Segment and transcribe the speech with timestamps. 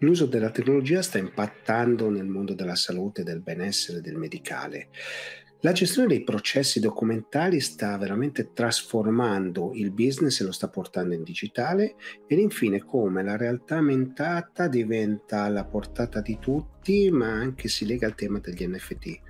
[0.00, 4.88] L'uso della tecnologia sta impattando nel mondo della salute, del benessere, del medicale.
[5.60, 11.22] La gestione dei processi documentali sta veramente trasformando il business e lo sta portando in
[11.22, 11.94] digitale
[12.26, 18.06] ed infine come la realtà aumentata diventa alla portata di tutti ma anche si lega
[18.06, 19.20] al tema degli NFT.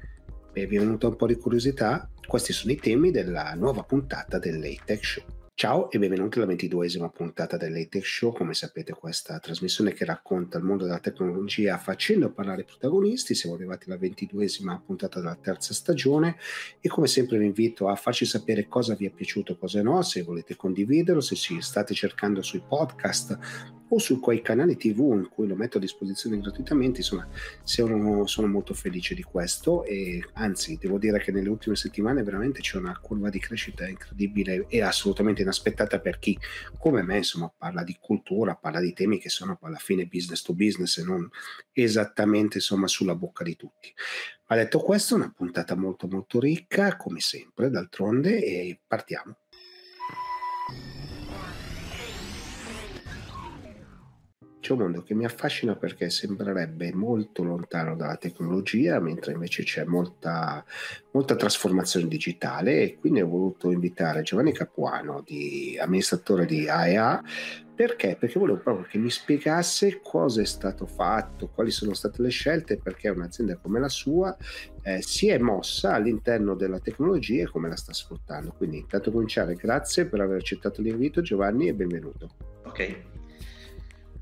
[0.52, 2.10] Vi è venuta un po' di curiosità?
[2.26, 5.35] Questi sono i temi della nuova puntata del Latex Show.
[5.58, 8.30] Ciao e benvenuti alla ventiduesima puntata del Latex Show.
[8.30, 13.34] Come sapete, questa trasmissione che racconta il mondo della tecnologia facendo parlare i protagonisti.
[13.34, 16.36] Siamo arrivati alla ventiduesima puntata della terza stagione
[16.78, 20.24] e come sempre vi invito a farci sapere cosa vi è piaciuto cosa no, se
[20.24, 23.38] volete condividerlo, se ci state cercando sui podcast
[23.88, 27.26] o su quei canali TV in cui lo metto a disposizione gratuitamente, insomma,
[27.62, 32.60] sono, sono, molto felice di questo e anzi devo dire che nelle ultime settimane veramente
[32.60, 36.38] c'è una curva di crescita incredibile e assolutamente inaspettata per chi
[36.78, 40.52] come me insomma parla di cultura, parla di temi che sono alla fine business to
[40.52, 41.28] business e non
[41.72, 43.92] esattamente insomma sulla bocca di tutti.
[44.48, 49.38] Ma detto questo, una puntata molto molto ricca come sempre d'altronde e partiamo.
[54.66, 59.84] C'è un mondo che mi affascina perché sembrerebbe molto lontano dalla tecnologia, mentre invece c'è
[59.84, 60.64] molta,
[61.12, 67.22] molta trasformazione digitale e quindi ho voluto invitare Giovanni Capuano, di, amministratore di AEA,
[67.76, 68.16] perché?
[68.18, 72.76] Perché volevo proprio che mi spiegasse cosa è stato fatto, quali sono state le scelte,
[72.76, 74.36] perché un'azienda come la sua
[74.82, 78.52] eh, si è mossa all'interno della tecnologia e come la sta sfruttando.
[78.56, 82.30] Quindi intanto cominciare, grazie per aver accettato l'invito Giovanni e benvenuto.
[82.64, 83.15] Ok,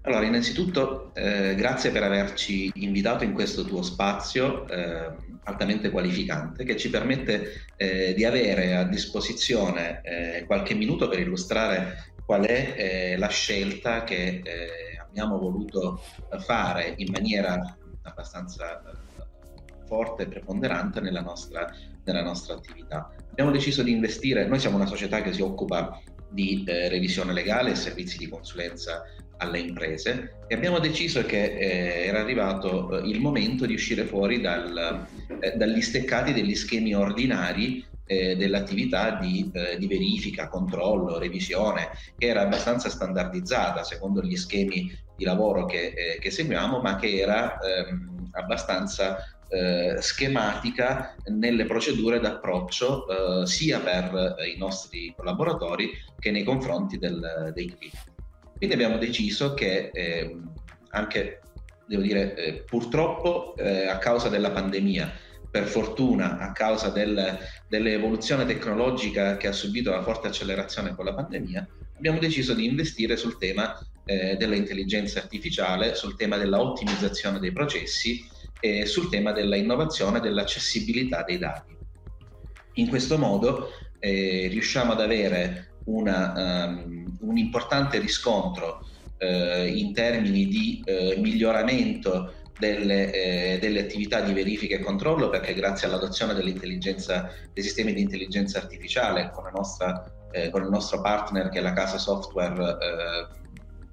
[0.07, 5.11] allora, innanzitutto eh, grazie per averci invitato in questo tuo spazio eh,
[5.45, 12.13] altamente qualificante che ci permette eh, di avere a disposizione eh, qualche minuto per illustrare
[12.27, 16.03] qual è eh, la scelta che eh, abbiamo voluto
[16.39, 17.59] fare in maniera
[18.03, 18.83] abbastanza
[19.87, 21.71] forte e preponderante nella nostra,
[22.05, 23.11] nella nostra attività.
[23.31, 25.99] Abbiamo deciso di investire, noi siamo una società che si occupa
[26.31, 29.05] di revisione legale e servizi di consulenza
[29.39, 34.41] alle imprese e abbiamo deciso che eh, era arrivato eh, il momento di uscire fuori
[34.41, 35.07] dal,
[35.41, 42.27] eh, dagli steccati degli schemi ordinari eh, dell'attività di, eh, di, verifica, controllo, revisione, che
[42.27, 47.59] era abbastanza standardizzata secondo gli schemi di lavoro che, eh, che seguiamo, ma che era
[47.59, 49.29] ehm, abbastanza
[50.01, 58.14] schematica nelle procedure d'approccio sia per i nostri collaboratori che nei confronti del, dei clienti.
[58.67, 60.39] Quindi abbiamo deciso che eh,
[60.89, 61.41] anche,
[61.87, 65.13] devo dire, eh, purtroppo eh, a causa della pandemia,
[65.51, 67.39] per fortuna a causa del,
[67.69, 73.19] dell'evoluzione tecnologica che ha subito una forte accelerazione con la pandemia, abbiamo deciso di investire
[73.19, 78.27] sul tema eh, dell'intelligenza artificiale, sul tema della ottimizzazione dei processi
[78.61, 81.77] e sul tema della innovazione e dell'accessibilità dei dati.
[82.77, 88.87] In questo modo eh, riusciamo ad avere una, um, un importante riscontro
[89.19, 95.55] eh, in termini di eh, miglioramento delle, eh, delle, attività di verifica e controllo perché
[95.55, 101.49] grazie all'adozione dell'intelligenza, dei sistemi di intelligenza artificiale con, nostra, eh, con il nostro partner
[101.49, 103.43] che è la casa software eh,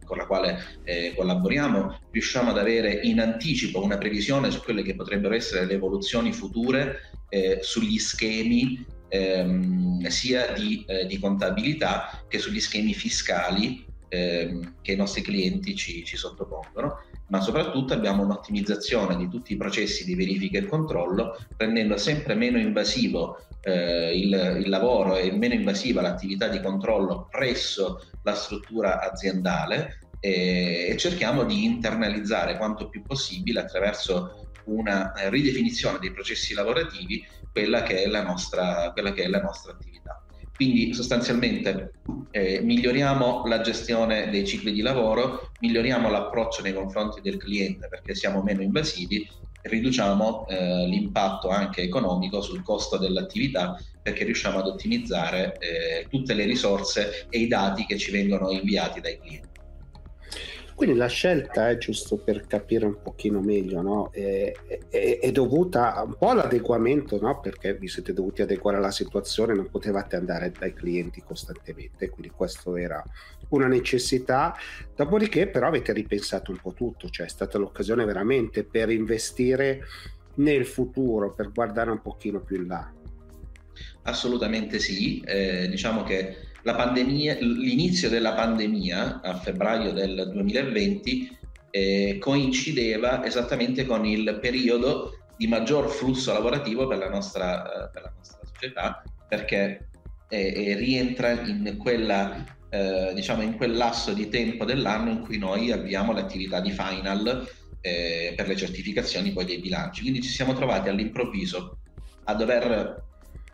[0.06, 4.94] con la quale eh, collaboriamo, riusciamo ad avere in anticipo una previsione su quelle che
[4.94, 12.40] potrebbero essere le evoluzioni future eh, sugli schemi ehm, sia di, eh, di, contabilità che
[12.40, 19.18] sugli schemi fiscali ehm, che i nostri clienti ci, ci, sottopongono, ma soprattutto abbiamo un'ottimizzazione
[19.18, 24.70] di tutti i processi di verifica e controllo, rendendo sempre meno invasivo eh, il, il,
[24.70, 32.56] lavoro e meno invasiva l'attività di controllo presso la struttura aziendale e cerchiamo di internalizzare
[32.56, 39.28] quanto più possibile attraverso una ridefinizione dei processi lavorativi quella che è la nostra, è
[39.28, 40.24] la nostra attività.
[40.54, 41.96] Quindi sostanzialmente
[42.30, 48.14] eh, miglioriamo la gestione dei cicli di lavoro, miglioriamo l'approccio nei confronti del cliente perché
[48.14, 49.28] siamo meno invasivi
[49.62, 56.46] riduciamo eh, l'impatto anche economico sul costo dell'attività perché riusciamo ad ottimizzare eh, tutte le
[56.46, 59.61] risorse e i dati che ci vengono inviati dai clienti.
[60.82, 64.10] Quindi la scelta è giusto per capire un pochino meglio, no?
[64.12, 64.52] è,
[64.90, 67.40] è, è, dovuta un po' all'adeguamento, no?
[67.40, 72.78] perché vi siete dovuti adeguare alla situazione, non potevate andare dai clienti costantemente, quindi questo
[72.78, 73.04] era
[73.50, 74.58] una necessità.
[74.96, 79.82] Dopodiché però avete ripensato un po' tutto, cioè è stata l'occasione veramente per investire
[80.38, 82.92] nel futuro, per guardare un pochino più in là.
[84.02, 91.38] Assolutamente sì, eh, diciamo che pandemia, l'inizio della pandemia a febbraio del 2020
[91.72, 98.14] eh, coincideva esattamente con il periodo di maggior flusso lavorativo per la nostra, per la
[98.16, 99.88] nostra società, perché
[100.30, 105.72] eh, rientra in quella eh, diciamo in quel lasso di tempo dell'anno in cui noi
[105.72, 107.46] abbiamo l'attività di final
[107.82, 110.02] eh, per le certificazioni poi dei bilanci.
[110.02, 111.80] Quindi ci siamo trovati all'improvviso
[112.26, 113.04] a dover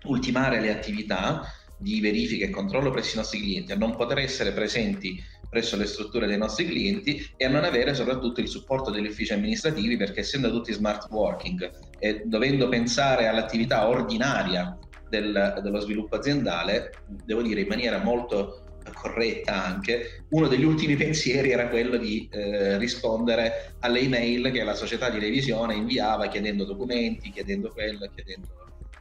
[0.04, 1.42] ultimare le attività
[1.78, 5.86] di verifica e controllo presso i nostri clienti, a non poter essere presenti presso le
[5.86, 10.22] strutture dei nostri clienti e a non avere soprattutto il supporto degli uffici amministrativi perché
[10.22, 11.70] essendo tutti smart working
[12.00, 14.78] e dovendo pensare all'attività ordinaria
[15.10, 18.64] del, dello sviluppo aziendale, devo dire in maniera molto
[18.94, 24.76] corretta anche, uno degli ultimi pensieri era quello di eh, rispondere alle email che la
[24.76, 28.48] società di revisione inviava chiedendo documenti, chiedendo quello, chiedendo,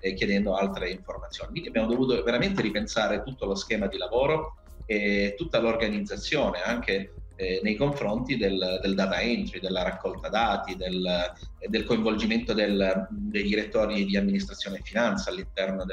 [0.06, 1.50] eh, chiedendo altre informazioni.
[1.50, 4.56] Quindi abbiamo dovuto veramente ripensare tutto lo schema di lavoro
[4.86, 11.32] e tutta l'organizzazione anche eh, nei confronti del, del, data entry, della raccolta dati, del,
[11.68, 15.84] del coinvolgimento del, dei direttori di amministrazione e finanza all'interno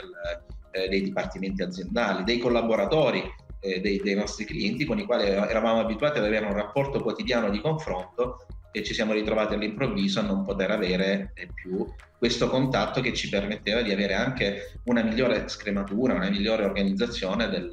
[0.72, 3.24] eh, dei dipartimenti aziendali, dei collaboratori
[3.60, 7.50] eh, dei, dei, nostri clienti con i quali eravamo abituati ad avere un rapporto quotidiano
[7.50, 11.86] di confronto e ci siamo ritrovati all'improvviso a non poter avere eh, più
[12.18, 17.72] questo contatto che ci permetteva di avere anche una migliore scrematura, una migliore organizzazione del,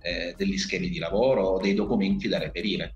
[0.00, 2.94] eh, degli schemi di lavoro o dei documenti da reperire.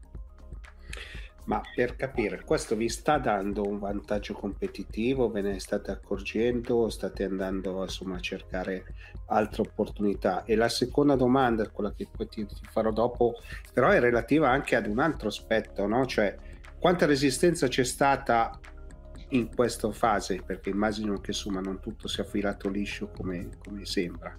[1.46, 5.30] Ma per capire, questo vi sta dando un vantaggio competitivo?
[5.30, 8.84] Ve ne state accorgendo state andando insomma, a cercare
[9.26, 10.44] altre opportunità?
[10.44, 13.34] E la seconda domanda, quella che poi ti, ti farò dopo,
[13.72, 16.06] però è relativa anche ad un altro aspetto, no?
[16.06, 16.36] Cioè,
[16.80, 18.58] quanta resistenza c'è stata
[19.28, 20.42] in questa fase?
[20.44, 24.34] Perché immagino che insomma non tutto sia filato liscio come, come sembra.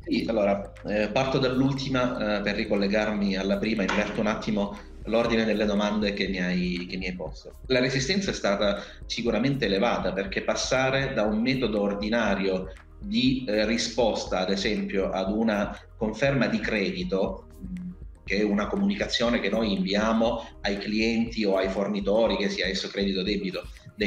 [0.00, 5.64] Sì, allora eh, parto dall'ultima eh, per ricollegarmi alla prima, inverto un attimo l'ordine delle
[5.64, 7.60] domande che mi, hai, che mi hai posto.
[7.66, 14.40] La resistenza è stata sicuramente elevata perché passare da un metodo ordinario di eh, risposta,
[14.40, 17.46] ad esempio, ad una conferma di credito,
[18.24, 22.88] che è una comunicazione che noi inviamo ai clienti o ai fornitori, che sia esso
[22.88, 23.62] credito o debito,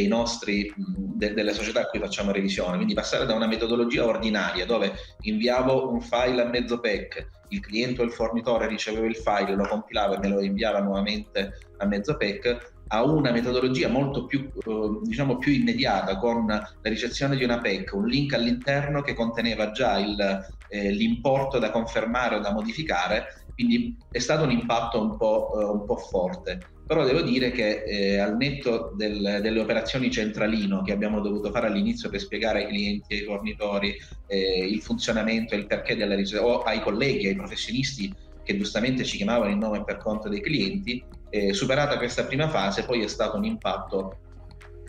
[0.08, 2.76] nostri, de, delle società a cui facciamo revisione.
[2.76, 8.02] Quindi passare da una metodologia ordinaria dove inviavo un file a mezzo PEC, il cliente
[8.02, 12.18] o il fornitore riceveva il file, lo compilava e me lo inviava nuovamente a mezzo
[12.18, 17.60] PEC, a una metodologia molto più, eh, diciamo, più immediata con la ricezione di una
[17.60, 23.45] PEC, un link all'interno che conteneva già il, eh, l'importo da confermare o da modificare,
[23.56, 26.60] quindi è stato un impatto un po', eh, un po forte.
[26.86, 31.68] Però devo dire che eh, al netto del, delle operazioni centralino che abbiamo dovuto fare
[31.68, 33.96] all'inizio per spiegare ai clienti, ai fornitori
[34.28, 38.14] eh, il funzionamento e il perché della ricerca, o ai colleghi, ai professionisti
[38.44, 42.48] che giustamente ci chiamavano in nome e per conto dei clienti, eh, superata questa prima
[42.50, 44.20] fase poi è stato un impatto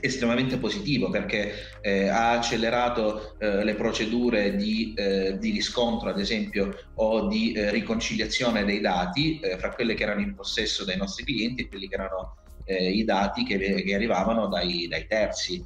[0.07, 6.75] estremamente positivo perché eh, ha accelerato eh, le procedure di, eh, di, riscontro, ad esempio,
[6.95, 11.25] o di eh, riconciliazione dei dati eh, fra quelle che erano in possesso dei nostri
[11.25, 15.65] clienti e quelli che erano eh, i dati che, che arrivavano dai, dai terzi.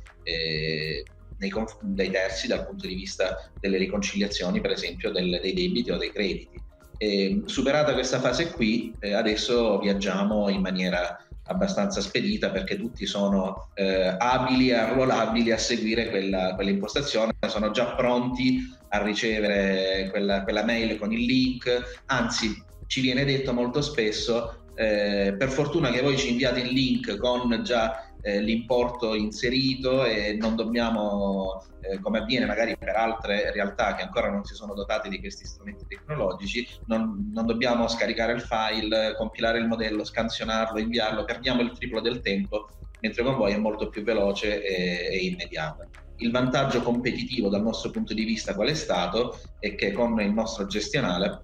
[1.49, 5.97] Conf- dai terzi dal punto di vista delle riconciliazioni, per esempio, del, dei debiti o
[5.97, 6.63] dei crediti.
[6.99, 11.17] E, superata questa fase qui, adesso viaggiamo in maniera
[11.51, 17.95] abbastanza spedita perché tutti sono eh, abili e arruolabili a seguire quella, quell'impostazione, sono già
[17.95, 18.61] pronti
[18.91, 25.35] a ricevere quella, quella mail con il link, anzi ci viene detto molto spesso eh,
[25.37, 30.57] per fortuna che voi ci inviate il link con già eh, l'importo inserito e non
[30.57, 35.21] dobbiamo, eh, come avviene magari per altre realtà che ancora non si sono dotate di
[35.21, 41.63] questi strumenti tecnologici, non, non dobbiamo scaricare il file, compilare il modello, scansionarlo, inviarlo, perdiamo
[41.63, 42.69] il triplo del tempo,
[43.01, 45.89] mentre con voi è molto più veloce e, e immediata.
[46.17, 49.41] Il vantaggio competitivo dal nostro punto di vista qual è stato?
[49.59, 51.41] È che con il nostro gestionale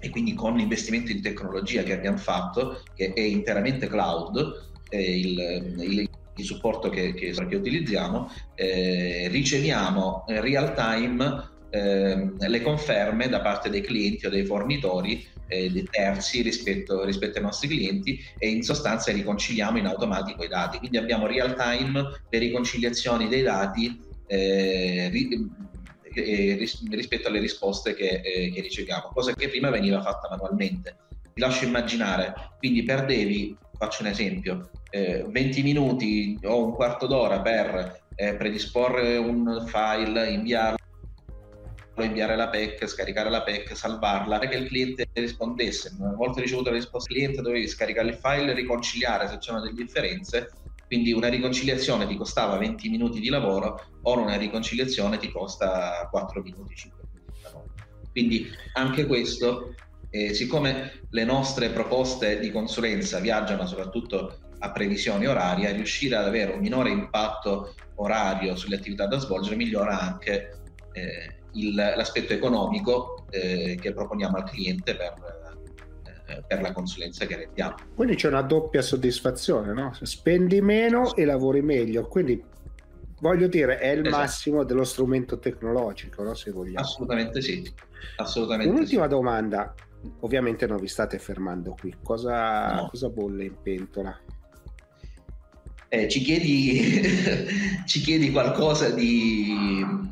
[0.00, 5.74] e quindi con l'investimento in tecnologia che abbiamo fatto, che è interamente cloud, eh, il,
[5.78, 13.28] il, il, supporto che, che, che utilizziamo, eh, riceviamo in real time eh, le conferme
[13.28, 18.22] da parte dei clienti o dei fornitori eh, dei terzi rispetto, rispetto, ai nostri clienti
[18.38, 20.78] e in sostanza riconciliamo in automatico i dati.
[20.78, 25.50] Quindi abbiamo real time le riconciliazioni dei dati eh, ri,
[26.14, 30.96] eh, rispetto alle risposte che, che riceviamo, cosa che prima veniva fatta manualmente.
[31.32, 37.40] Ti lascio immaginare, quindi perdevi faccio un esempio, eh, 20 minuti o un quarto d'ora
[37.40, 40.76] per eh, predisporre un file, inviarlo
[41.96, 45.94] inviare la PEC, scaricare la PEC, salvarla, che il cliente rispondesse.
[45.98, 49.74] Una volta ricevuto la risposta del cliente dovevi scaricare il file, riconciliare se c'erano delle
[49.74, 50.50] differenze,
[50.86, 56.40] quindi una riconciliazione ti costava 20 minuti di lavoro, ora una riconciliazione ti costa 4
[56.40, 57.74] minuti, 5 minuti di lavoro.
[58.10, 59.74] Quindi anche questo,
[60.14, 66.52] eh, siccome le nostre proposte di consulenza viaggiano soprattutto a previsione oraria, riuscire ad avere
[66.52, 70.58] un minore impatto orario sulle attività da svolgere migliora anche
[70.92, 75.14] eh, il, l'aspetto economico eh, che proponiamo al cliente per,
[76.26, 77.76] eh, per, la consulenza che rendiamo.
[77.94, 79.96] Quindi c'è una doppia soddisfazione, no?
[80.02, 82.40] Spendi meno e lavori meglio, quindi
[83.20, 84.16] voglio dire è il esatto.
[84.16, 86.34] massimo dello strumento tecnologico, no?
[86.34, 86.80] se vogliamo.
[86.80, 87.72] Assolutamente sì.
[88.16, 89.08] Assolutamente Un'ultima sì.
[89.08, 89.74] domanda,
[90.20, 92.88] ovviamente non vi state fermando qui, cosa, no.
[92.88, 94.18] cosa bolle in pentola?
[95.88, 97.02] Eh, ci, chiedi,
[97.86, 100.10] ci chiedi qualcosa di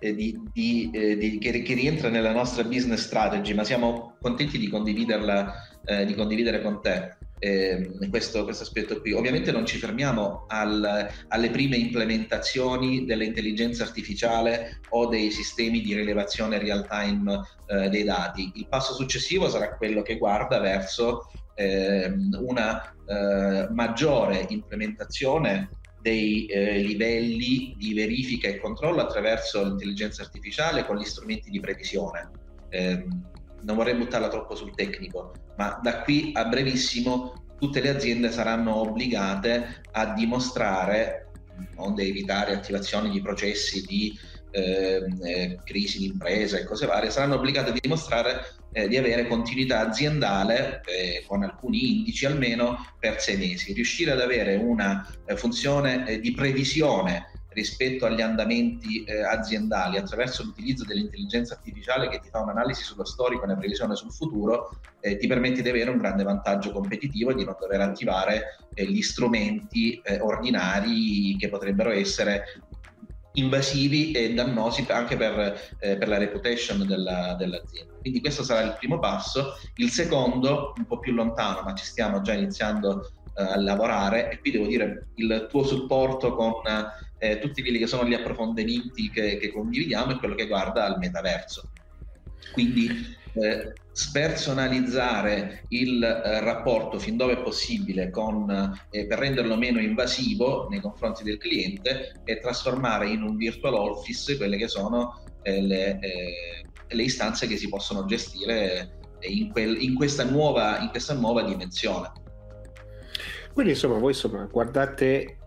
[0.00, 4.68] eh, di, di, eh, che, che, rientra nella nostra business strategy, ma siamo contenti di
[4.68, 5.52] condividerla,
[5.84, 7.18] eh, di condividere con te.
[7.42, 9.12] Eh, questo, questo, aspetto qui.
[9.12, 16.58] Ovviamente non ci fermiamo al, alle prime implementazioni dell'intelligenza artificiale o dei sistemi di rilevazione
[16.58, 18.52] real time eh, dei dati.
[18.56, 22.94] Il passo successivo sarà quello che guarda verso eh, una
[23.72, 25.68] maggiore implementazione
[26.00, 32.30] dei eh, livelli di verifica e controllo attraverso l'intelligenza artificiale con gli strumenti di previsione.
[32.70, 33.06] Eh,
[33.62, 38.76] non vorrei buttarla troppo sul tecnico, ma da qui a brevissimo tutte le aziende saranno
[38.76, 41.30] obbligate a dimostrare,
[41.76, 44.18] onde evitare attivazioni di processi di
[44.52, 48.40] Ehm, eh, crisi di impresa e cose varie, saranno obbligate a dimostrare
[48.72, 53.72] eh, di avere continuità aziendale eh, con alcuni indici almeno per sei mesi.
[53.72, 60.44] Riuscire ad avere una eh, funzione eh, di previsione rispetto agli andamenti eh, aziendali attraverso
[60.44, 65.16] l'utilizzo dell'intelligenza artificiale che ti fa un'analisi sullo storico e una previsione sul futuro, eh,
[65.16, 69.02] ti permette di avere un grande vantaggio competitivo e di non dover attivare eh, gli
[69.02, 72.44] strumenti eh, ordinari che potrebbero essere
[73.34, 77.94] invasivi e dannosi anche per, eh, per la reputation della, dell'azienda.
[78.00, 79.54] Quindi questo sarà il primo passo.
[79.76, 84.38] Il secondo, un po' più lontano, ma ci stiamo già iniziando eh, a lavorare, e
[84.40, 86.62] qui devo dire il tuo supporto con
[87.20, 90.98] eh, tutti quelli che sono gli approfondimenti che, che condividiamo è quello che guarda al
[90.98, 91.70] metaverso.
[92.52, 92.88] Quindi
[93.34, 98.50] eh, spersonalizzare il eh, rapporto fin dove è possibile con,
[98.90, 104.36] eh, per renderlo meno invasivo nei confronti del cliente e trasformare in un virtual office
[104.36, 109.94] quelle che sono eh, le, eh, le, istanze che si possono gestire in, quel, in,
[109.94, 112.10] questa nuova, in questa nuova dimensione.
[113.52, 115.39] Quindi insomma voi insomma, guardate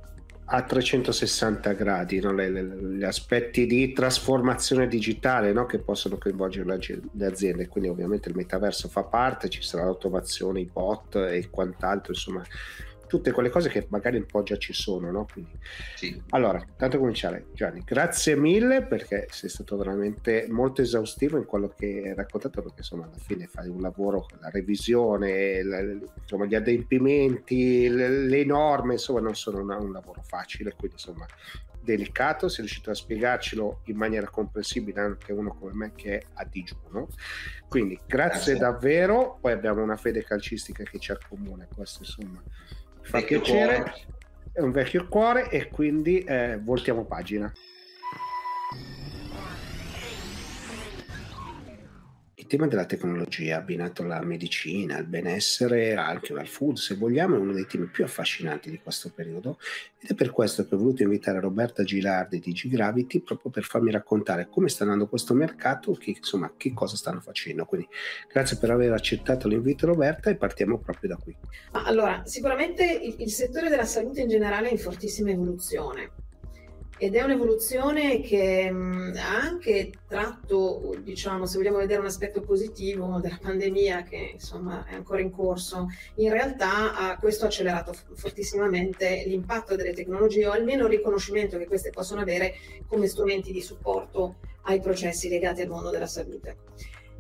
[0.46, 2.34] a 360 gradi, no?
[2.34, 2.64] le, le,
[2.96, 5.66] gli aspetti di trasformazione digitale no?
[5.66, 6.80] che possono coinvolgere
[7.12, 12.14] le aziende, quindi ovviamente il metaverso fa parte, ci sarà l'automazione, i bot e quant'altro,
[12.14, 12.44] insomma
[13.08, 15.26] tutte quelle cose che magari un po' già ci sono, no?
[15.32, 15.58] Quindi,
[15.96, 16.22] sì.
[16.30, 22.04] Allora, tanto cominciare, Gianni, grazie mille perché sei stato veramente molto esaustivo in quello che
[22.06, 27.88] hai raccontato, perché insomma alla fine fai un lavoro, la revisione, la, insomma, gli adempimenti,
[27.90, 31.26] le, le, norme, insomma non sono una, un lavoro facile, quindi insomma
[31.84, 36.46] delicato, sei riuscito a spiegarcelo in maniera comprensibile anche uno come me che è a
[36.46, 37.10] digiuno.
[37.68, 38.58] Quindi grazie, grazie.
[38.58, 42.42] davvero, poi abbiamo una fede calcistica che ci accomuna, questo insomma
[43.04, 43.94] fa piacere,
[44.52, 47.52] è un vecchio cuore e quindi eh, voltiamo pagina.
[52.44, 57.40] Il tema della tecnologia abbinato alla medicina, al benessere, anche al food, se vogliamo, è
[57.40, 59.60] uno dei temi più affascinanti di questo periodo
[59.98, 63.92] ed è per questo che ho voluto invitare Roberta Gilardi di G-Gravity proprio per farmi
[63.92, 67.64] raccontare come sta andando questo mercato, che, insomma, che cosa stanno facendo.
[67.64, 67.88] Quindi
[68.30, 71.34] grazie per aver accettato l'invito Roberta e partiamo proprio da qui.
[71.72, 76.12] Allora, sicuramente il, il settore della salute in generale è in fortissima evoluzione
[77.04, 83.20] ed è un'evoluzione che mh, ha anche tratto, diciamo, se vogliamo vedere un aspetto positivo
[83.20, 89.26] della pandemia che insomma è ancora in corso, in realtà ha, questo ha accelerato fortissimamente
[89.26, 92.54] l'impatto delle tecnologie o almeno il riconoscimento che queste possono avere
[92.88, 96.56] come strumenti di supporto ai processi legati al mondo della salute.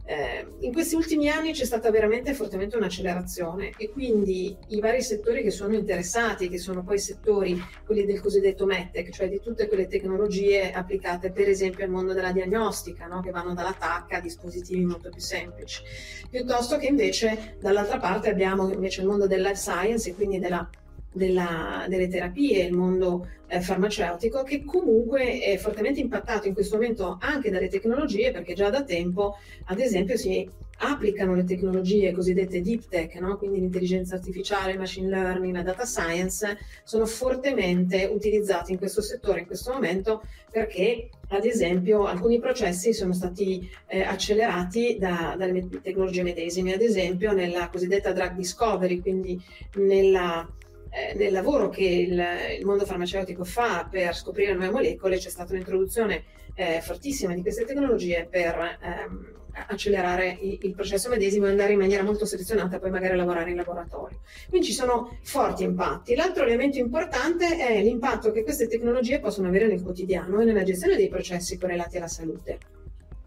[0.05, 5.41] Eh, in questi ultimi anni c'è stata veramente fortemente un'accelerazione e quindi i vari settori
[5.41, 9.87] che sono interessati, che sono poi settori, quelli del cosiddetto METEC, cioè di tutte quelle
[9.87, 13.21] tecnologie applicate per esempio al mondo della diagnostica, no?
[13.21, 15.81] che vanno dalla TAC a dispositivi molto più semplici,
[16.29, 20.67] piuttosto che invece dall'altra parte abbiamo invece il mondo del life science e quindi della
[21.13, 27.17] della, delle terapie, il mondo eh, farmaceutico, che comunque è fortemente impattato in questo momento
[27.21, 32.87] anche dalle tecnologie, perché già da tempo, ad esempio, si applicano le tecnologie cosiddette deep
[32.89, 33.37] tech, no?
[33.37, 39.41] quindi l'intelligenza artificiale, il machine learning, la data science, sono fortemente utilizzati in questo settore
[39.41, 46.23] in questo momento perché, ad esempio, alcuni processi sono stati eh, accelerati da, dalle tecnologie
[46.23, 49.41] medesime, ad esempio nella cosiddetta drug discovery, quindi
[49.75, 50.47] nella
[50.93, 52.23] eh, nel lavoro che il,
[52.59, 56.23] il, mondo farmaceutico fa per scoprire nuove molecole c'è stata un'introduzione
[56.53, 59.33] eh, fortissima di queste tecnologie per ehm,
[59.69, 63.49] accelerare il, il, processo medesimo e andare in maniera molto selezionata poi magari a lavorare
[63.49, 64.19] in laboratorio.
[64.49, 66.13] Quindi ci sono forti impatti.
[66.13, 70.95] L'altro elemento importante è l'impatto che queste tecnologie possono avere nel quotidiano e nella gestione
[70.95, 72.59] dei processi correlati alla salute.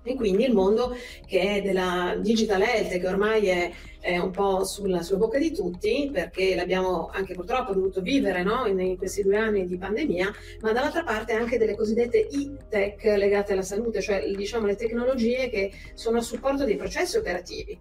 [0.07, 0.97] E quindi il mondo
[1.27, 5.53] che è della digital health, che ormai è, è un po' sulla, sulla, bocca di
[5.53, 8.67] tutti, perché l'abbiamo anche purtroppo dovuto vivere no?
[8.67, 13.53] in, in, questi due anni di pandemia, ma dall'altra parte anche delle cosiddette e-tech legate
[13.53, 17.77] alla salute, cioè diciamo le tecnologie che sono a supporto dei processi operativi.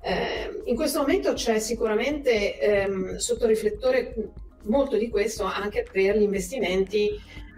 [0.00, 4.14] Eh, in questo momento c'è sicuramente ehm, sotto riflettore
[4.66, 7.10] molto di questo anche per gli investimenti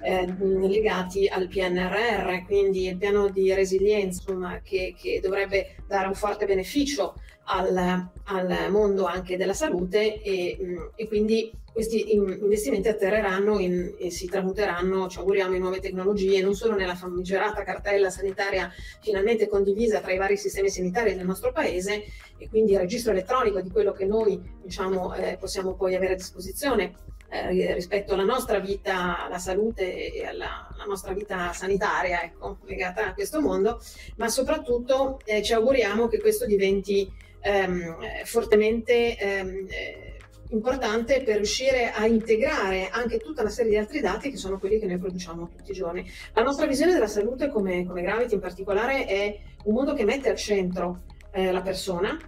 [0.02, 6.14] eh, legati al PNRR, quindi il piano di resilienza insomma, che, che, dovrebbe dare un
[6.14, 7.14] forte beneficio
[7.44, 10.56] al, al mondo anche della salute e,
[10.94, 16.54] e quindi questi investimenti atterreranno in, e si tramuteranno, ci auguriamo, in nuove tecnologie, non
[16.54, 22.02] solo nella famigerata cartella sanitaria finalmente condivisa tra i vari sistemi sanitari del nostro paese
[22.38, 26.16] e quindi il registro elettronico di quello che noi diciamo, eh, possiamo poi avere a
[26.16, 26.94] disposizione
[27.30, 33.06] eh, rispetto alla nostra vita, alla salute e alla, alla nostra vita sanitaria, ecco, legata
[33.06, 33.80] a questo mondo,
[34.16, 37.10] ma soprattutto eh, ci auguriamo che questo diventi
[37.40, 40.16] ehm, fortemente ehm, eh,
[40.50, 44.78] importante per riuscire a integrare anche tutta una serie di altri dati che sono quelli
[44.78, 46.04] che noi produciamo tutti i giorni.
[46.34, 50.28] La nostra visione della salute come, come Gravity in particolare è un mondo che mette
[50.28, 52.18] al centro eh, la persona,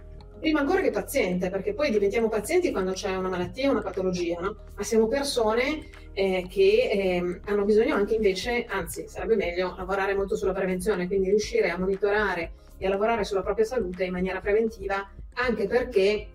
[0.43, 4.57] prima ancora che paziente, perché poi diventiamo pazienti quando c'è una malattia, una patologia, no?
[4.75, 10.35] ma siamo persone eh, che eh, hanno bisogno anche invece, anzi sarebbe meglio lavorare molto
[10.35, 15.09] sulla prevenzione, quindi riuscire a monitorare e a lavorare sulla propria salute in maniera preventiva,
[15.35, 16.27] anche perché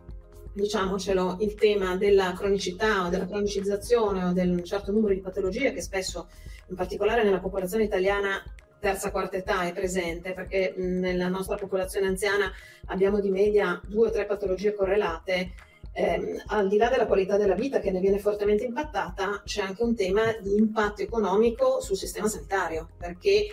[0.54, 5.82] diciamocelo, il tema della cronicità o della cronicizzazione o del certo numero di patologie che
[5.82, 6.28] spesso,
[6.68, 8.42] in particolare nella popolazione italiana,
[8.78, 12.50] terza, quarta età è presente, perché nella nostra popolazione anziana
[12.86, 15.52] abbiamo di media due o tre patologie correlate.
[15.92, 19.82] Eh, al di là della qualità della vita che ne viene fortemente impattata, c'è anche
[19.82, 23.46] un tema di impatto economico sul sistema sanitario, perché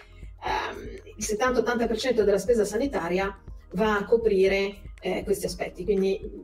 [0.43, 3.35] ehm, il 70-80% della spesa sanitaria
[3.71, 5.83] va a coprire eh, questi aspetti.
[5.83, 6.43] Quindi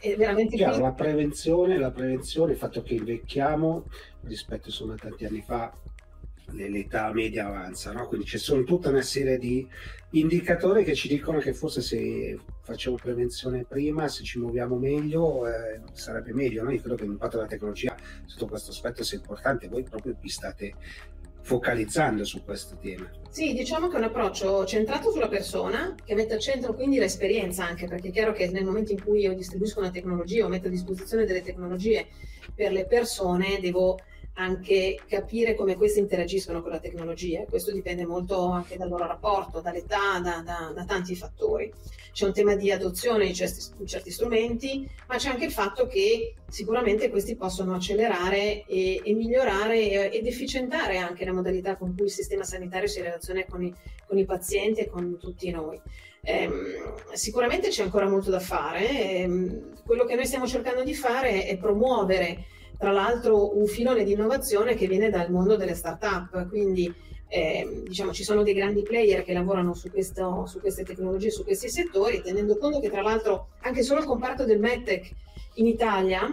[0.00, 3.84] è veramente Chiaro, la prevenzione, la prevenzione, il fatto che invecchiamo
[4.22, 5.72] rispetto insomma, a tanti anni fa
[6.52, 8.06] l'età media avanza, no?
[8.06, 9.66] quindi ci sono tutta una serie di
[10.10, 15.80] indicatori che ci dicono che forse se facciamo prevenzione prima, se ci muoviamo meglio, eh,
[15.92, 16.62] sarebbe meglio.
[16.62, 16.70] No?
[16.70, 20.74] Io credo che l'impatto della tecnologia sotto questo aspetto sia importante, voi proprio vi state
[21.46, 23.08] focalizzando su questo tema.
[23.28, 27.64] Sì, diciamo che è un approccio centrato sulla persona, che mette al centro quindi l'esperienza
[27.64, 30.66] anche, perché è chiaro che nel momento in cui io distribuisco una tecnologia o metto
[30.66, 32.08] a disposizione delle tecnologie
[32.52, 33.96] per le persone, devo
[34.38, 39.60] anche capire come queste interagiscono con la tecnologia questo dipende molto anche dal loro rapporto,
[39.60, 41.72] dall'età, da, da, da tanti fattori.
[42.12, 46.34] C'è un tema di adozione di certi, certi, strumenti, ma c'è anche il fatto che
[46.48, 52.10] sicuramente questi possono accelerare e, e migliorare ed efficientare anche la modalità con cui il
[52.10, 53.74] sistema sanitario si relaziona con i,
[54.06, 55.78] con i pazienti e con tutti noi.
[56.22, 56.50] Eh,
[57.12, 58.88] sicuramente c'è ancora molto da fare.
[58.88, 62.46] Eh, quello che noi stiamo cercando di fare è promuovere
[62.78, 66.92] tra l'altro un filone di innovazione che viene dal mondo delle start-up, quindi
[67.28, 71.44] eh, diciamo, ci sono dei grandi player che lavorano su, questo, su, queste tecnologie, su
[71.44, 75.10] questi settori, tenendo conto che tra l'altro anche solo il comparto del MedTech
[75.54, 76.32] in Italia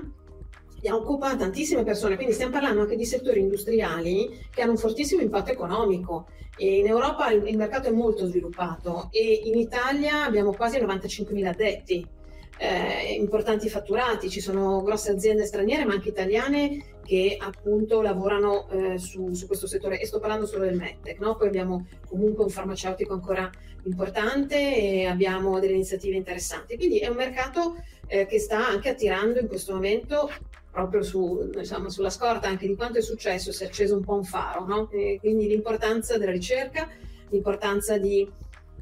[0.92, 5.52] occupa tantissime persone, quindi stiamo parlando anche di settori industriali che hanno un fortissimo impatto
[5.52, 6.28] economico.
[6.56, 12.08] E in Europa il, mercato è molto sviluppato e in Italia abbiamo quasi 95.000 addetti
[12.58, 18.98] eh, importanti fatturati, ci sono grosse aziende straniere ma anche italiane che appunto lavorano eh,
[18.98, 21.36] su, su, questo settore e sto parlando solo del MedTech, no?
[21.36, 23.50] poi abbiamo comunque un farmaceutico ancora
[23.84, 27.76] importante e abbiamo delle iniziative interessanti, quindi è un mercato
[28.08, 30.30] eh, che sta anche attirando in questo momento
[30.72, 34.16] proprio su, diciamo, sulla scorta anche di quanto è successo, si è acceso un po'
[34.16, 34.88] un faro, no?
[34.88, 36.90] quindi l'importanza della ricerca,
[37.30, 38.28] l'importanza di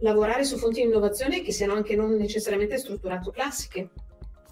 [0.01, 3.89] lavorare su fonti di innovazione che siano anche non necessariamente strutturato classiche.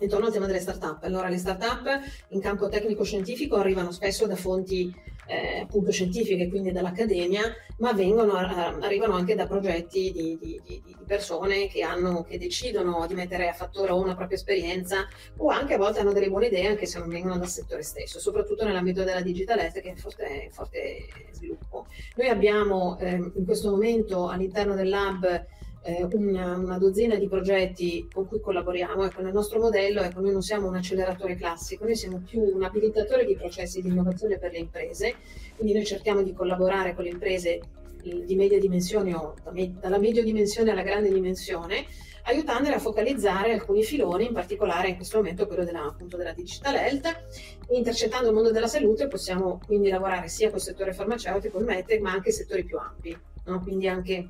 [0.01, 1.03] intorno al tema delle start-up.
[1.03, 4.93] Allora, le start-up in campo tecnico-scientifico arrivano spesso da fonti
[5.29, 7.41] eh, appunto scientifiche, quindi dall'accademia,
[7.77, 13.05] ma vengono, arrivano anche da progetti di, di, di, di persone che, hanno, che, decidono
[13.05, 16.67] di mettere a fattore una propria esperienza o anche a volte hanno delle buone idee
[16.67, 19.97] anche se non vengono dal settore stesso, soprattutto nell'ambito della digital health che è in
[19.97, 21.85] forte, forte sviluppo.
[22.15, 25.45] Noi abbiamo eh, in questo momento all'interno del lab
[25.81, 29.05] eh, una, una, dozzina di progetti con cui collaboriamo.
[29.05, 32.63] Ecco, nel nostro modello, ecco, noi non siamo un acceleratore classico, noi siamo più un
[32.63, 35.15] abilitatore di processi di innovazione per le imprese,
[35.55, 37.59] quindi noi cerchiamo di collaborare con le imprese
[38.01, 39.35] di media dimensione o
[39.79, 41.85] dalla media dimensione alla grande dimensione,
[42.23, 46.75] aiutandole a focalizzare alcuni filoni, in particolare in questo momento quello della, appunto, della digital
[46.75, 47.25] health.
[47.71, 52.11] Intercettando il mondo della salute possiamo quindi lavorare sia col settore farmaceutico, il MedTech, ma
[52.11, 53.61] anche settori più ampi, no?
[53.61, 54.29] quindi anche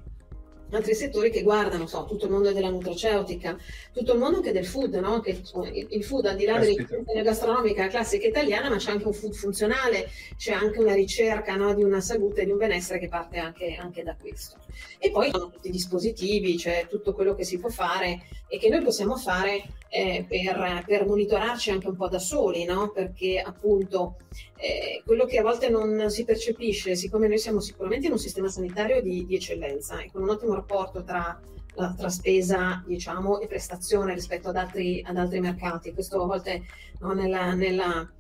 [0.71, 3.57] altri settori che guardano so, tutto il mondo della nutraceutica,
[3.91, 5.19] tutto il mondo anche del food, no?
[5.19, 5.41] che,
[5.89, 10.09] il food al di là della gastronomica classica italiana, ma c'è anche un food funzionale,
[10.37, 11.73] c'è anche una ricerca no?
[11.73, 14.57] di una salute e di un benessere che parte anche, anche da questo.
[14.97, 18.69] E poi sono tutti i dispositivi, c'è tutto quello che si può fare e che
[18.69, 22.91] noi possiamo fare eh, per, per, monitorarci anche un po' da soli, no?
[22.91, 24.17] perché appunto
[24.57, 28.49] eh, quello che a volte non si percepisce, siccome noi siamo sicuramente in un sistema
[28.49, 31.39] sanitario di, di eccellenza e con un ottimo rapporto tra,
[31.73, 36.63] tra spesa diciamo, e prestazione rispetto ad altri, ad altri mercati, questo a volte
[36.99, 38.11] no, nella, nella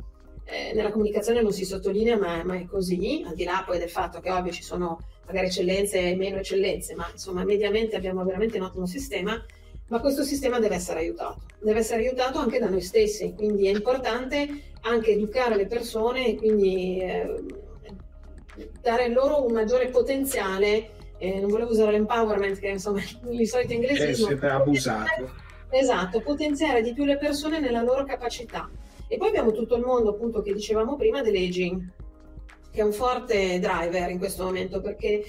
[0.51, 3.89] eh, nella comunicazione non si sottolinea, ma, ma, è così, al di là poi del
[3.89, 8.57] fatto che ovvio ci sono magari eccellenze e meno eccellenze, ma insomma mediamente abbiamo veramente
[8.57, 9.43] un ottimo sistema,
[9.87, 13.71] ma questo sistema deve essere aiutato, deve essere aiutato anche da noi stessi, quindi è
[13.71, 14.47] importante
[14.81, 17.43] anche educare le persone e quindi eh,
[18.81, 20.89] dare loro un maggiore potenziale,
[21.19, 24.25] eh, non volevo usare l'empowerment che insomma il solito inglesismo.
[24.25, 25.47] È sempre abusato.
[25.71, 28.67] Esatto, potenziare di più le persone nella loro capacità.
[29.07, 31.81] E poi abbiamo tutto il mondo appunto che dicevamo prima dell'aging,
[32.71, 35.23] che è un forte driver in questo momento perché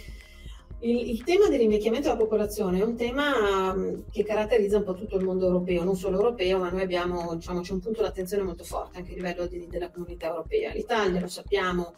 [0.81, 5.17] il, il, tema dell'invecchiamento della popolazione è un tema mm, che caratterizza un po' tutto
[5.17, 8.65] il mondo europeo, non solo europeo, ma noi abbiamo, diciamo, c'è un punto d'attenzione molto
[8.65, 10.73] forte anche a livello di, della comunità europea.
[10.73, 11.95] L'Italia, lo sappiamo,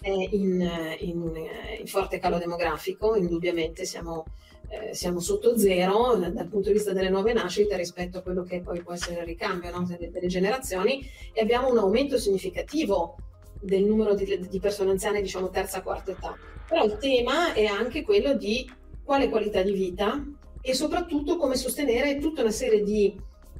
[0.00, 1.32] è in, in,
[1.78, 4.26] in forte calo demografico, indubbiamente siamo,
[4.68, 8.60] eh, siamo sotto zero dal, punto di vista delle nuove nascite rispetto a quello che
[8.60, 9.86] poi può essere il ricambio no?
[9.86, 13.16] delle, delle generazioni e abbiamo un aumento significativo
[13.60, 16.36] del numero di, di persone anziane, diciamo terza, quarta età.
[16.68, 18.68] Però il tema è anche quello di
[19.04, 20.24] quale qualità di vita
[20.60, 23.16] e soprattutto come sostenere tutta una serie di,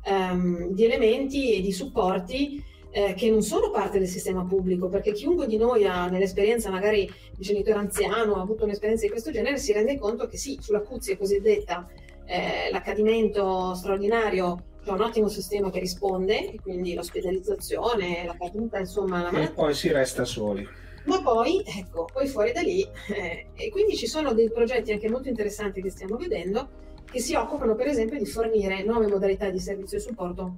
[0.06, 5.12] um, di elementi e di supporti eh, che non sono parte del sistema pubblico, perché
[5.12, 9.58] chiunque di noi ha nell'esperienza magari il genitore anziano, ha avuto un'esperienza di questo genere,
[9.58, 11.86] si rende conto che sì, sulla CUZI cosiddetta,
[12.24, 19.22] eh, l'accadimento straordinario c'è un ottimo sistema che risponde, quindi l'ospedalizzazione, la caduta, insomma...
[19.22, 19.50] La malattia.
[19.50, 20.64] E poi si resta soli.
[21.06, 25.10] Ma poi, ecco, poi fuori da lì, eh, e quindi ci sono dei progetti anche
[25.10, 26.68] molto interessanti che stiamo vedendo,
[27.04, 30.54] che si occupano per esempio di fornire nuove modalità di servizio e supporto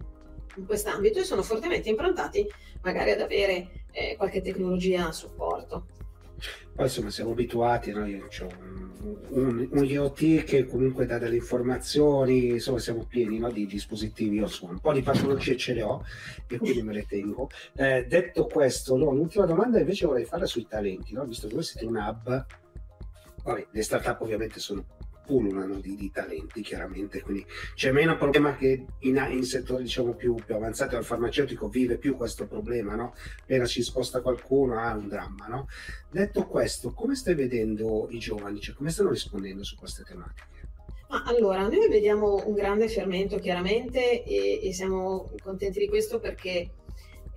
[0.56, 2.46] in quest'ambito e sono fortemente improntati
[2.82, 5.86] magari ad avere eh, qualche tecnologia a supporto.
[6.74, 8.06] Poi insomma siamo abituati, no?
[8.06, 8.48] io ho
[9.30, 13.50] un, un, IoT che comunque dà delle informazioni, insomma siamo pieni no?
[13.50, 16.04] di dispositivi, io insomma un po' di patologie ce le ho
[16.46, 17.48] e quindi me le tengo.
[17.74, 21.24] Eh, detto questo, no, l'ultima domanda invece vorrei farla sui talenti, no?
[21.24, 22.46] visto che voi siete un hub,
[23.48, 24.84] Vabbè, le startup ovviamente sono
[25.28, 30.34] pullulano di, di, talenti chiaramente, quindi c'è meno problema che in, in settori diciamo più,
[30.34, 33.14] più avanzati, al farmaceutico vive più questo problema, no?
[33.42, 35.46] appena ci sposta qualcuno ha un dramma.
[35.46, 35.68] No?
[36.10, 40.46] Detto questo, come stai vedendo i giovani, cioè, come stanno rispondendo su queste tematiche?
[41.26, 46.70] Allora, noi vediamo un grande fermento chiaramente e, e siamo contenti di questo perché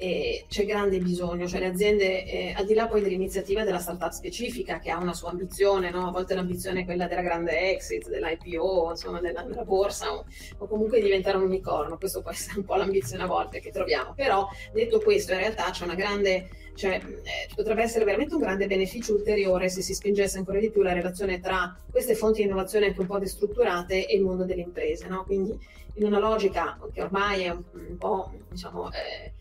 [0.02, 4.10] eh, c'è grande bisogno, cioè le aziende, eh, al di là poi dell'iniziativa della startup
[4.10, 6.08] specifica che ha una sua ambizione, no?
[6.08, 10.26] a volte l'ambizione è quella della grande exit, dell'IPO, insomma della, della borsa o,
[10.58, 14.14] o, comunque diventare un unicorno, questo può essere un po' l'ambizione a volte che troviamo,
[14.16, 18.66] però detto questo in realtà c'è una grande, cioè eh, potrebbe essere veramente un grande
[18.66, 22.88] beneficio ulteriore se si spingesse ancora di più la relazione tra queste fonti di innovazione
[22.88, 25.24] anche un po' destrutturate e il mondo delle imprese, no?
[25.26, 25.56] quindi
[25.96, 28.90] in una logica che ormai è un, un po' diciamo...
[28.94, 29.34] Eh,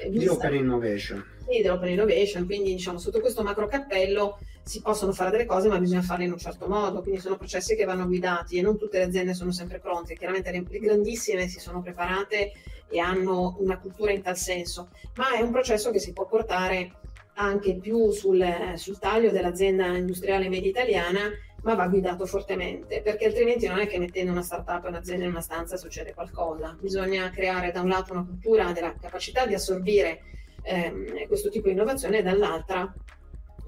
[0.00, 1.24] eh, di Open Innovation.
[1.48, 5.78] Sì, dell'Open Innovation, quindi diciamo sotto questo macro cappello si possono fare delle cose ma
[5.78, 8.98] bisogna farle in un certo modo, quindi sono processi che vanno guidati e non tutte
[8.98, 12.52] le aziende sono sempre pronte, chiaramente le grandissime si sono preparate
[12.88, 16.94] e hanno una cultura in tal senso, ma è un processo che si può portare
[17.34, 18.44] anche più sul,
[18.74, 21.30] sul taglio dell'azienda industriale media italiana
[21.66, 25.30] ma va guidato fortemente, perché altrimenti non è che mettendo una startup o un'azienda in
[25.30, 26.76] una stanza succede qualcosa.
[26.80, 30.20] Bisogna creare da un lato una cultura della capacità di assorbire
[30.62, 32.94] ehm, questo tipo di innovazione e dall'altra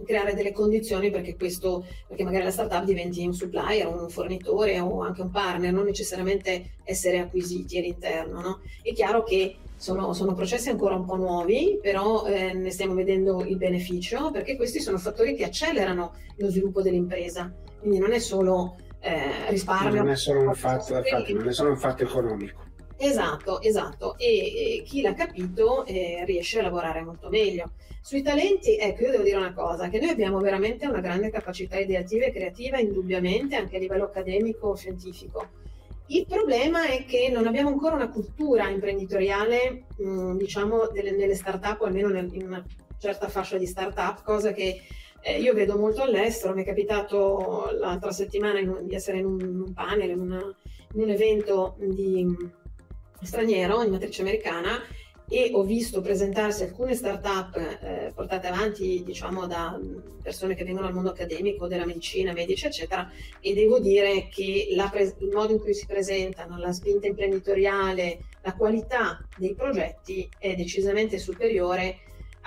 [0.04, 5.02] creare delle condizioni perché questo, perché magari la startup diventi un supplier, un fornitore o
[5.02, 8.40] anche un partner, non necessariamente essere acquisiti all'interno.
[8.40, 8.60] No?
[8.82, 13.44] È chiaro che sono, sono, processi ancora un po' nuovi, però eh, ne stiamo vedendo
[13.44, 17.52] il beneficio perché questi sono fattori che accelerano lo sviluppo dell'impresa.
[17.78, 20.02] Quindi non è solo eh, risparmio.
[20.02, 22.66] Non è solo un fatto, infatti, non è solo un fatto economico.
[22.98, 24.18] Esatto, esatto.
[24.18, 27.70] E, e chi l'ha capito eh, riesce a lavorare molto meglio.
[28.00, 31.78] Sui talenti, ecco, io devo dire una cosa, che noi abbiamo veramente una grande capacità
[31.78, 35.46] ideativa e creativa, indubbiamente, anche a livello accademico o scientifico.
[36.06, 41.34] Il problema è che non abbiamo ancora una cultura imprenditoriale, mh, mm, diciamo, delle, nelle
[41.34, 42.64] start-up, o almeno nel, in una
[42.98, 44.80] certa fascia di start-up, cosa che
[45.20, 46.54] eh, io vedo molto all'estero.
[46.54, 50.56] Mi è capitato l'altra settimana in, di essere in un, in un panel, in, una,
[50.94, 52.26] in un evento di
[53.22, 54.80] straniero in matrice americana
[55.30, 59.78] e ho visto presentarsi alcune start-up eh, portate avanti diciamo da
[60.22, 65.14] persone che vengono dal mondo accademico, della medicina, medici eccetera e devo dire che pre-
[65.18, 71.18] il modo in cui si presentano, la spinta imprenditoriale, la qualità dei progetti è decisamente
[71.18, 71.98] superiore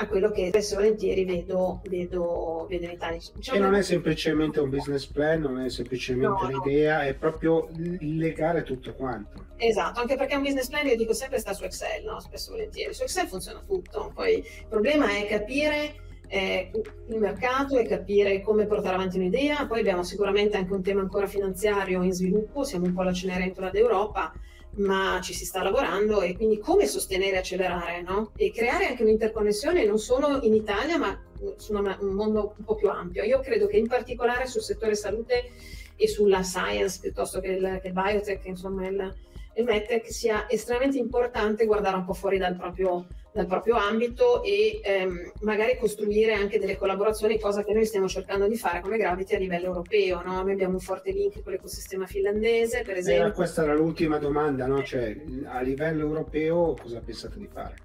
[0.02, 3.20] a quello che spesso e volentieri vedo, vedo, vedo in Italia.
[3.34, 7.04] Diciamo e non è semplicemente un business plan, non è semplicemente no, un'idea, no.
[7.04, 9.46] è proprio legare tutto quanto.
[9.58, 12.20] Esatto, anche perché un business plan, io dico sempre, sta su Excel, no?
[12.20, 12.94] spesso e volentieri.
[12.94, 15.94] Su Excel funziona tutto, poi il problema è capire
[16.28, 16.72] eh,
[17.10, 19.68] il mercato e capire come portare avanti un'idea.
[19.68, 23.70] Poi abbiamo sicuramente anche un tema ancora finanziario in sviluppo, siamo un po' la Cenerentola
[23.70, 24.34] d'Europa,
[24.76, 28.32] ma ci si sta lavorando e quindi come sostenere e accelerare no?
[28.38, 31.22] e creare anche un'interconnessione non solo in Italia ma
[31.58, 33.24] su una, un mondo un po' più ampio.
[33.24, 35.52] Io credo che in particolare sul settore salute
[35.96, 39.16] e sulla science piuttosto che il, che il biotech, insomma il,
[39.56, 44.82] il medtech sia estremamente importante guardare un po' fuori dal proprio dal proprio ambito e
[44.84, 49.36] ehm, magari costruire anche delle collaborazioni, cosa che noi stiamo cercando di fare come Gravity
[49.36, 50.22] a livello europeo.
[50.22, 50.42] No?
[50.42, 53.28] Noi abbiamo un forte link con l'ecosistema finlandese, per esempio.
[53.28, 54.84] Eh, questa era l'ultima domanda, no?
[54.84, 55.16] cioè,
[55.46, 57.76] a livello europeo cosa pensate di fare?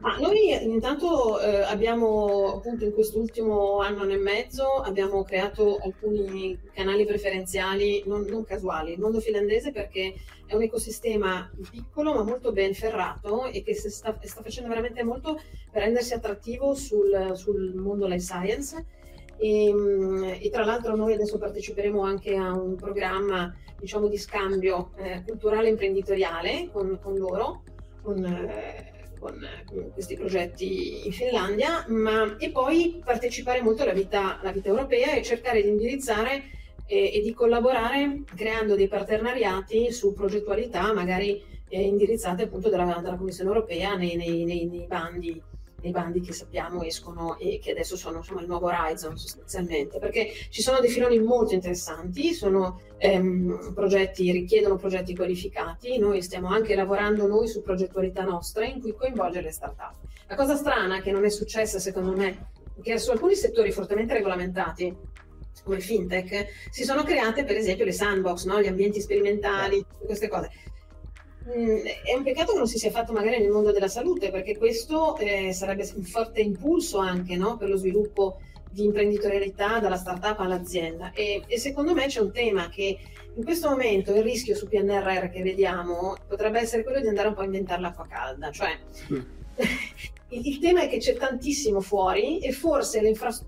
[0.00, 7.04] Ma noi intanto eh, abbiamo appunto in quest'ultimo anno e mezzo abbiamo creato alcuni canali
[7.04, 8.92] preferenziali non, non, casuali.
[8.92, 10.14] Il mondo finlandese perché
[10.52, 15.40] è un ecosistema piccolo ma molto ben ferrato e che sta, sta facendo veramente molto
[15.70, 18.84] per rendersi attrattivo sul, sul mondo life science.
[19.38, 19.74] E,
[20.40, 25.68] e, tra l'altro noi adesso parteciperemo anche a un programma diciamo di scambio eh, culturale
[25.68, 27.62] imprenditoriale con, con loro
[28.02, 34.52] con, eh, con questi progetti in Finlandia, ma, e poi partecipare molto alla vita, alla
[34.52, 36.42] vita europea e cercare di indirizzare
[36.86, 43.16] e, e, di collaborare creando dei partenariati su progettualità magari eh, indirizzate appunto dalla, dalla,
[43.16, 45.42] Commissione europea nei, nei, nei, nei bandi
[45.82, 50.30] nei bandi che sappiamo escono e che adesso sono insomma, il nuovo Horizon sostanzialmente, perché
[50.48, 56.74] ci sono dei filoni molto interessanti, sono ehm, progetti, richiedono progetti qualificati, noi stiamo anche
[56.74, 59.94] lavorando noi su progettualità nostra in cui coinvolgere le start-up.
[60.28, 64.96] La cosa strana che non è successa secondo me, che su alcuni settori fortemente regolamentati,
[65.64, 68.60] come il fintech, si sono create per esempio le sandbox, no?
[68.60, 70.50] gli ambienti sperimentali, queste cose
[71.48, 74.56] Mm, è un peccato che non si sia fatto magari nel mondo della salute, perché
[74.56, 80.38] questo eh, sarebbe un forte impulso anche no, per lo sviluppo di imprenditorialità dalla startup
[80.38, 81.12] all'azienda.
[81.12, 82.96] E, e, secondo me c'è un tema che
[83.34, 87.34] in questo momento il rischio su PNRR che vediamo potrebbe essere quello di andare un
[87.34, 88.78] po' a inventare l'acqua calda, cioè
[89.12, 89.20] mm.
[90.32, 93.00] il, tema è che c'è tantissimo fuori e forse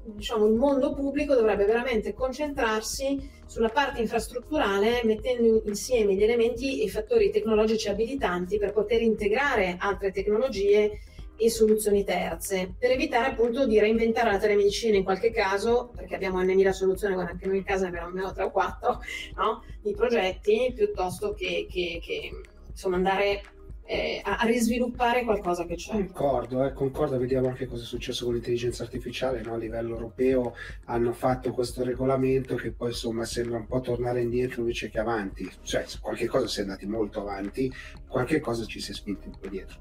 [0.05, 6.85] diciamo, il mondo pubblico dovrebbe veramente concentrarsi sulla parte infrastrutturale mettendo insieme gli elementi e
[6.85, 11.01] i fattori tecnologici abilitanti per poter integrare altre tecnologie
[11.37, 16.41] e soluzioni terze, per evitare appunto di reinventare la telemedicina in qualche caso, perché abbiamo
[16.41, 19.01] N.000 soluzioni, guarda anche noi in casa ne abbiamo almeno 3 o 4
[19.37, 19.65] no?
[19.83, 22.31] di progetti, piuttosto che, che, che
[22.71, 23.43] insomma andare
[23.87, 25.93] eh, a, a, risviluppare qualcosa che c'è.
[25.93, 29.55] Concordo, eh, concordo, vediamo anche cosa è successo con l'intelligenza artificiale, no?
[29.55, 30.55] a livello europeo
[30.87, 35.51] hanno fatto questo regolamento che poi insomma sembra un po' tornare indietro invece che avanti,
[35.63, 37.71] cioè qualche cosa si è andati molto avanti,
[38.09, 39.79] qualche cosa ci si è spinto un po' dietro.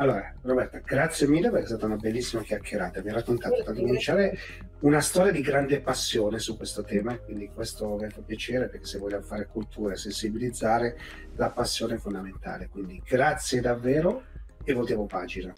[0.00, 3.02] Allora, Roberta, grazie mille perché è stata una bellissima chiacchierata.
[3.02, 4.34] Mi ha raccontato da cominciare
[4.80, 8.98] una storia di grande passione su questo tema quindi questo mi fa piacere perché se
[8.98, 10.96] vogliamo fare cultura e sensibilizzare,
[11.36, 12.68] la passione è fondamentale.
[12.68, 14.24] Quindi grazie davvero
[14.64, 15.52] e voltiamo pagina.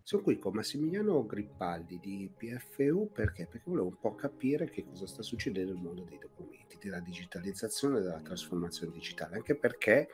[0.00, 3.48] Sono qui con Massimiliano Grippaldi di PFU perché?
[3.50, 7.98] Perché volevo un po' capire che cosa sta succedendo nel mondo dei documenti, della digitalizzazione
[7.98, 10.08] e della trasformazione digitale, anche perché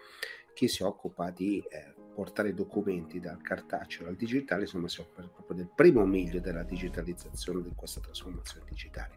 [0.54, 5.56] chi si occupa di eh, portare documenti dal cartaceo al digitale, insomma, si occupa proprio
[5.56, 9.16] del primo miglio della digitalizzazione di questa trasformazione digitale.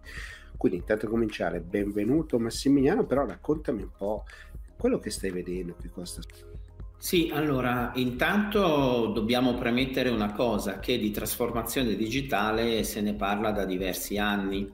[0.57, 4.23] Quindi, intanto cominciare, benvenuto Massimiliano, però raccontami un po'
[4.77, 6.53] quello che stai vedendo, cosa sta
[6.97, 13.63] sì, allora intanto dobbiamo premettere una cosa, che di trasformazione digitale se ne parla da
[13.63, 14.73] diversi anni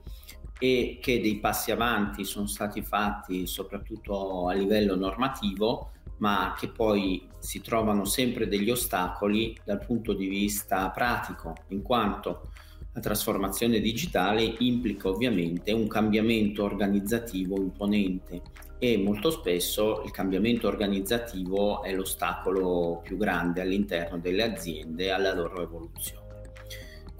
[0.62, 7.26] e che dei passi avanti sono stati fatti soprattutto a livello normativo, ma che poi
[7.40, 12.52] si trovano sempre degli ostacoli dal punto di vista pratico, in quanto
[12.92, 18.42] la trasformazione digitale implica ovviamente un cambiamento organizzativo imponente
[18.78, 25.60] e molto spesso il cambiamento organizzativo è l'ostacolo più grande all'interno delle aziende alla loro
[25.60, 26.21] evoluzione.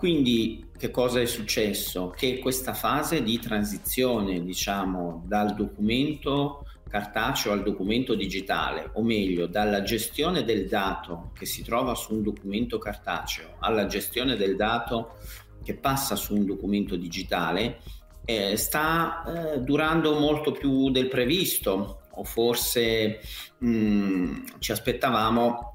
[0.03, 2.09] Quindi che cosa è successo?
[2.11, 9.85] Che questa fase di transizione, diciamo, dal documento cartaceo al documento digitale, o meglio, dalla
[9.85, 15.19] gestione del dato che si trova su un documento cartaceo alla gestione del dato
[15.63, 17.79] che passa su un documento digitale
[18.25, 19.23] eh, sta
[19.55, 23.21] eh, durando molto più del previsto o forse
[23.59, 25.72] mh, mm, ci aspettavamo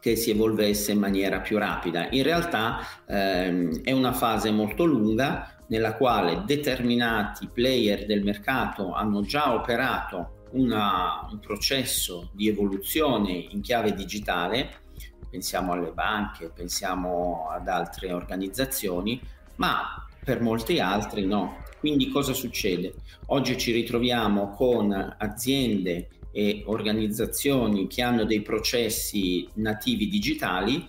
[0.00, 2.08] che si evolvesse in maniera più rapida.
[2.10, 9.22] In realtà ehm, è una fase molto lunga nella quale determinati player del mercato hanno
[9.22, 14.80] già operato una, un processo di evoluzione in chiave digitale
[15.30, 19.20] pensiamo alle banche, pensiamo ad altre organizzazioni,
[19.56, 21.62] ma per molti altri no.
[21.78, 22.94] Quindi cosa succede?
[23.26, 30.86] Oggi ci ritroviamo con aziende e organizzazioni che hanno dei processi nativi digitali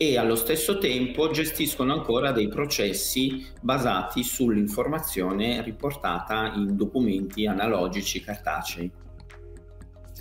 [0.00, 8.88] e allo stesso tempo gestiscono ancora dei processi basati sull'informazione riportata in documenti analogici cartacei.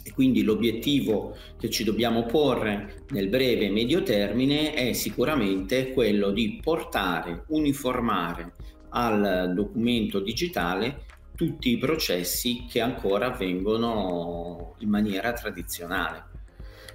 [0.03, 6.31] E quindi l'obiettivo che ci dobbiamo porre nel breve e medio termine è sicuramente quello
[6.31, 8.53] di portare, uniformare
[8.89, 11.03] al documento digitale
[11.37, 16.25] tutti i processi che ancora avvengono in maniera tradizionale.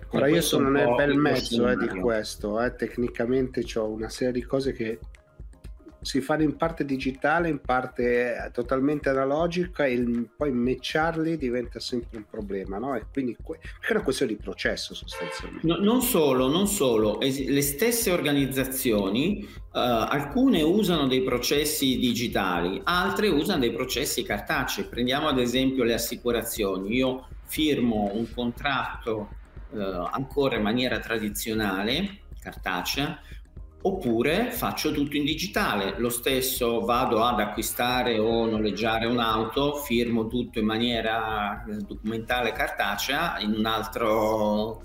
[0.09, 2.75] Ora io sono nel bel mezzo eh, di questo, eh.
[2.75, 4.99] tecnicamente ho una serie di cose che
[6.03, 12.25] si fanno in parte digitale, in parte totalmente analogica e poi matcharli diventa sempre un
[12.29, 12.95] problema, no?
[12.95, 15.67] E quindi è una questione di processo sostanzialmente.
[15.67, 23.29] No, non solo, non solo, le stesse organizzazioni, uh, alcune usano dei processi digitali, altre
[23.29, 24.85] usano dei processi cartacei.
[24.85, 26.95] Prendiamo ad esempio le assicurazioni.
[26.97, 29.29] Io firmo un contratto
[29.71, 33.21] uh, ancora in maniera tradizionale, cartacea,
[33.83, 35.95] oppure faccio tutto in digitale.
[35.99, 43.53] Lo stesso vado ad acquistare o noleggiare un'auto, firmo tutto in maniera documentale cartacea, in
[43.53, 44.83] un altro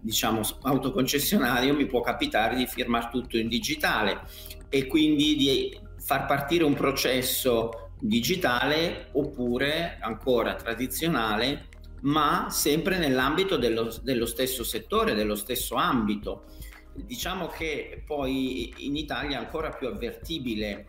[0.00, 4.20] diciamo autoconcessionario mi può capitare di firmare tutto in digitale
[4.68, 11.66] e quindi di far partire un processo digitale oppure ancora tradizionale
[12.02, 16.44] ma sempre nell'ambito dello, dello stesso settore, dello stesso ambito
[17.04, 20.86] Diciamo che poi in Italia è ancora più avvertibile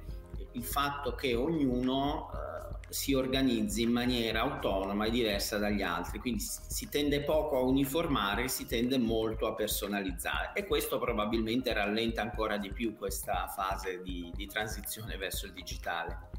[0.54, 6.42] il fatto che ognuno eh, si organizzi in maniera autonoma e diversa dagli altri, quindi
[6.42, 12.58] si tende poco a uniformare, si tende molto a personalizzare e questo probabilmente rallenta ancora
[12.58, 16.30] di più questa fase di, di transizione verso il digitale.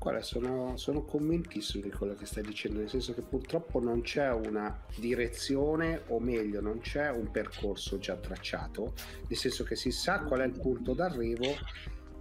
[0.00, 4.32] Guarda, sono, sono convintissimo di quello che stai dicendo, nel senso che purtroppo non c'è
[4.32, 8.94] una direzione, o meglio, non c'è un percorso già tracciato,
[9.28, 11.44] nel senso che si sa qual è il punto d'arrivo,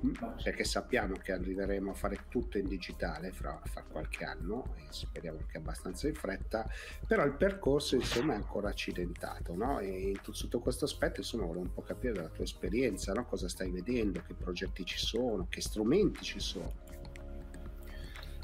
[0.05, 0.11] mm,
[0.43, 5.45] perché sappiamo che arriveremo a fare tutto in digitale fra, fra qualche anno, e speriamo
[5.49, 6.69] che abbastanza in fretta,
[7.07, 9.79] però il percorso insomma è ancora accidentato, no?
[9.79, 13.23] E sotto questo aspetto insomma volevo un po' capire dalla tua esperienza, no?
[13.23, 16.88] cosa stai vedendo, che progetti ci sono, che strumenti ci sono.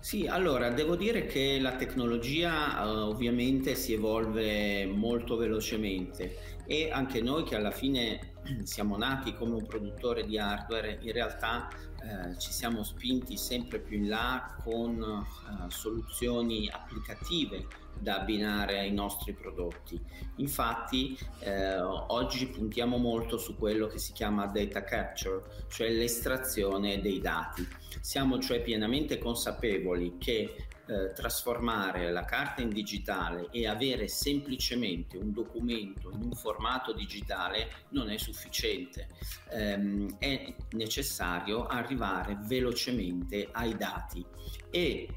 [0.05, 7.23] Sì, allora devo dire che la tecnologia eh, ovviamente si evolve molto velocemente e anche
[7.23, 12.51] noi che alla fine siamo nati come un produttore di hardware, in realtà eh, ci
[12.51, 17.65] siamo spinti sempre più in là con eh, soluzioni applicative
[17.99, 19.99] da abbinare ai nostri prodotti.
[20.35, 27.19] Infatti eh, oggi puntiamo molto su quello che si chiama data capture, cioè l'estrazione dei
[27.19, 27.67] dati.
[28.05, 35.31] Siamo cioè pienamente consapevoli che eh, trasformare la carta in digitale e avere semplicemente un
[35.31, 39.07] documento in un formato digitale non è sufficiente.
[39.49, 44.23] Ehm, è necessario arrivare velocemente ai dati
[44.69, 45.07] e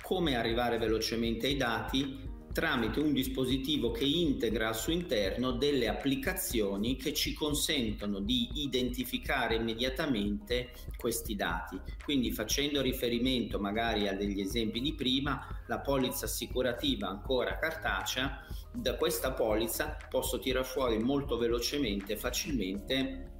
[0.00, 2.34] come arrivare velocemente ai dati?
[2.56, 9.56] Tramite un dispositivo che integra al suo interno delle applicazioni che ci consentono di identificare
[9.56, 11.78] immediatamente questi dati.
[12.02, 18.96] Quindi facendo riferimento magari a degli esempi di prima, la polizza assicurativa ancora cartacea, da
[18.96, 23.34] questa polizza posso tirare fuori molto velocemente e facilmente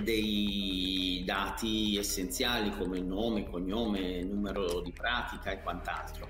[0.00, 6.28] dei dati essenziali come nome, cognome, numero di pratica e quant'altro.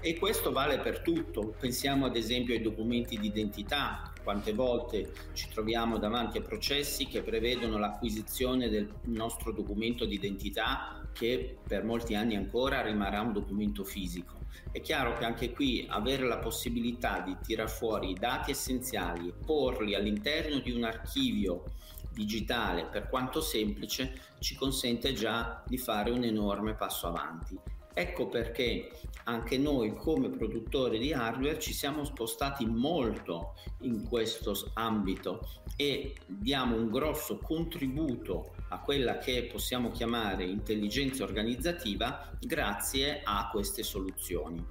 [0.00, 1.54] E questo vale per tutto.
[1.58, 4.12] Pensiamo ad esempio ai documenti di identità.
[4.22, 11.02] Quante volte ci troviamo davanti a processi che prevedono l'acquisizione del nostro documento di identità
[11.12, 14.40] che per molti anni ancora rimarrà un documento fisico.
[14.70, 19.32] È chiaro che anche qui avere la possibilità di tirar fuori i dati essenziali e
[19.44, 21.64] porli all'interno di un archivio
[22.12, 27.58] digitale, per quanto semplice, ci consente già di fare un enorme passo avanti.
[27.94, 28.90] Ecco perché
[29.24, 35.46] anche noi come produttori di hardware ci siamo spostati molto in questo ambito
[35.76, 43.82] e diamo un grosso contributo a quella che possiamo chiamare intelligenza organizzativa grazie a queste
[43.82, 44.64] soluzioni.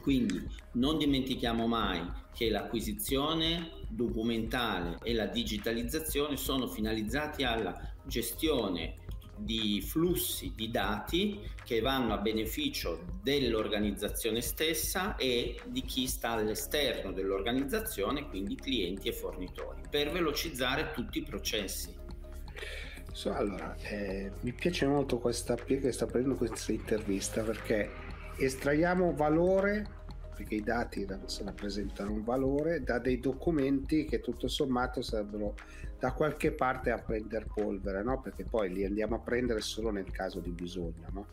[0.00, 2.04] Quindi non dimentichiamo mai
[2.34, 8.96] che l'acquisizione documentale e la digitalizzazione sono finalizzati alla gestione
[9.36, 17.12] di flussi di dati che vanno a beneficio dell'organizzazione stessa e di chi sta all'esterno
[17.12, 21.94] dell'organizzazione, quindi clienti e fornitori, per velocizzare tutti i processi.
[23.12, 27.90] So, allora, eh, mi piace molto questa piega che sta prendendo questa intervista perché
[28.38, 30.00] estraiamo valore
[30.34, 35.54] perché i dati rappresentano un valore da dei documenti che tutto sommato sarebbero
[35.98, 38.20] da qualche parte a prendere polvere, no?
[38.20, 41.06] perché poi li andiamo a prendere solo nel caso di bisogno.
[41.12, 41.26] No?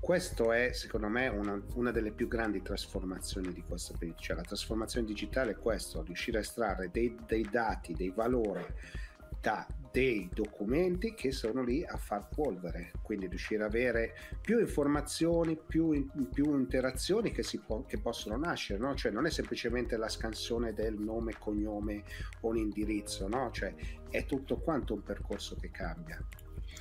[0.00, 4.42] Questo è secondo me una, una, delle più grandi trasformazioni di questa periodo, cioè la
[4.42, 8.64] trasformazione digitale è questo, riuscire a estrarre dei, dei dati, dei valori
[9.40, 15.56] da dei documenti che sono lì a far polvere, quindi riuscire ad avere più informazioni,
[15.56, 18.94] più, più interazioni che, può, che, possono nascere, no?
[18.94, 22.04] cioè non è semplicemente la scansione del nome, cognome
[22.40, 23.50] o un indirizzo, no?
[23.52, 23.74] cioè
[24.10, 26.18] è tutto quanto un percorso che cambia.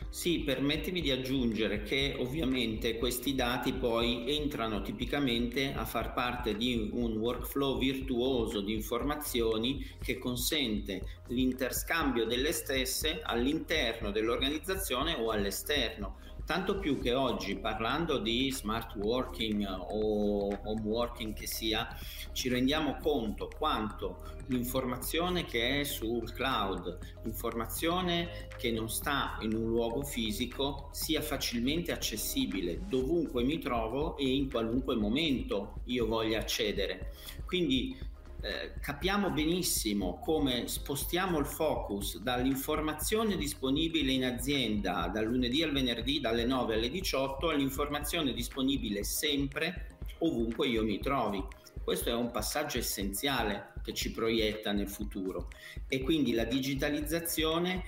[0.09, 6.89] Sì, permettimi di aggiungere che ovviamente questi dati poi entrano tipicamente a far parte di
[6.93, 16.17] un workflow virtuoso di informazioni che consente l'interscambio delle stesse all'interno dell'organizzazione o all'esterno
[16.47, 21.93] Tanto più che oggi parlando di smart working o home working che sia,
[22.31, 29.67] ci rendiamo conto quanto l'informazione che è sul cloud, l'informazione che non sta in un
[29.67, 37.11] luogo fisico, sia facilmente accessibile dovunque mi trovo e in qualunque momento io voglia accedere.
[37.45, 37.93] Quindi
[38.41, 46.19] eh, capiamo benissimo come spostiamo il focus dall'informazione disponibile in azienda dal lunedì al venerdì
[46.19, 51.43] dalle 9 alle 18 all'informazione disponibile sempre ovunque io mi trovi.
[51.83, 55.47] Questo è un passaggio essenziale che ci proietta nel futuro
[55.87, 57.83] e quindi la digitalizzazione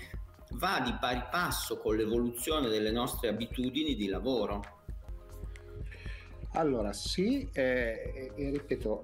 [0.51, 4.77] va di pari passo con l'evoluzione delle nostre abitudini di lavoro.
[6.53, 9.03] Allora sì, eh, ripeto,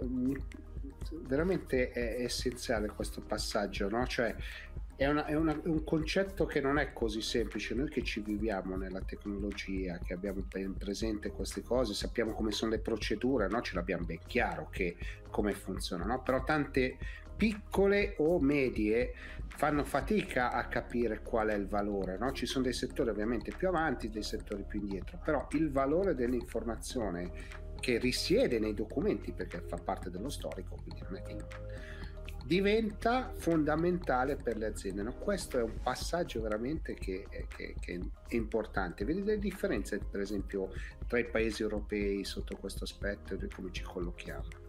[1.11, 4.05] veramente è essenziale questo passaggio, no?
[4.05, 4.35] Cioè,
[4.95, 7.75] è, una, è, una, un concetto che non è così semplice.
[7.75, 12.71] Noi che ci viviamo nella tecnologia, che abbiamo ben presente queste cose, sappiamo come sono
[12.71, 13.61] le procedure, no?
[13.61, 14.95] ce l'abbiamo ben chiaro che,
[15.29, 16.21] come funzionano, no?
[16.21, 16.97] però tante
[17.35, 19.13] piccole o medie
[19.47, 22.17] fanno fatica a capire qual è il valore.
[22.17, 22.31] No?
[22.31, 27.63] Ci sono dei settori ovviamente più avanti, dei settori più indietro, però il valore dell'informazione
[27.85, 31.35] che risiede nei documenti perché fa parte dello storico, quindi non è che
[32.43, 35.03] diventa fondamentale per le aziende.
[35.03, 35.13] No?
[35.13, 39.05] Questo è un passaggio veramente che, che, che, è importante.
[39.05, 40.71] Vedi le differenze, per esempio,
[41.05, 44.64] tra i paesi europei sotto questo aspetto e come ci collochiamo?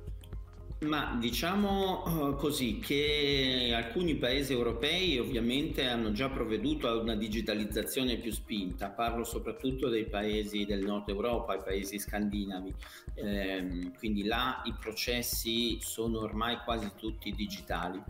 [0.78, 8.18] Ma diciamo eh, così che alcuni paesi europei ovviamente hanno già provveduto a una digitalizzazione
[8.18, 12.74] più spinta, parlo soprattutto dei paesi del nord Europa, i paesi scandinavi,
[13.14, 18.02] eh, quindi là i processi sono ormai quasi tutti digitali.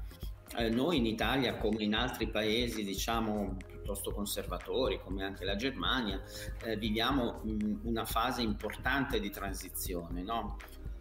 [0.57, 6.21] Eh, noi in Italia, come in altri paesi, diciamo piuttosto conservatori come anche la Germania,
[6.65, 10.23] eh, viviamo mh, una fase importante di transizione.
[10.23, 10.57] No?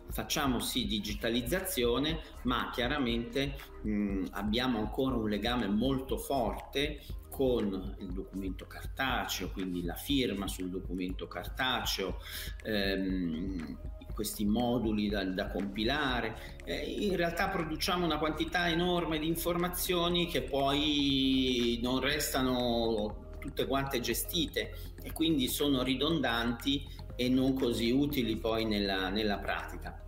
[0.10, 8.66] Facciamo sì digitalizzazione, ma chiaramente mh, abbiamo ancora un legame molto forte con il documento
[8.66, 12.20] cartaceo, quindi la firma sul documento cartaceo,
[12.64, 13.78] ehm,
[14.14, 16.62] questi moduli da, da compilare.
[16.64, 23.99] Eh, in realtà produciamo una quantità enorme di informazioni che poi non restano tutte quante
[23.99, 30.03] gestite e quindi sono ridondanti e non così utili poi nella, nella pratica.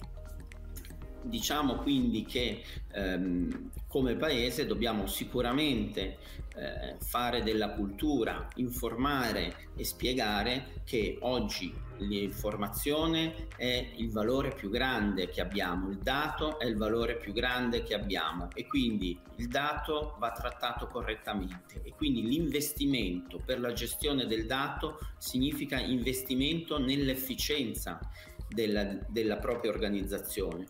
[1.22, 6.18] Diciamo quindi che ehm, come paese dobbiamo sicuramente
[6.56, 15.30] eh, fare della cultura, informare e spiegare che oggi l'informazione è il valore più grande
[15.30, 20.16] che abbiamo, il dato è il valore più grande che abbiamo e quindi il dato
[20.20, 28.00] va trattato correttamente e quindi l'investimento per la gestione del dato significa investimento nell'efficienza
[28.48, 30.66] della, della propria organizzazione.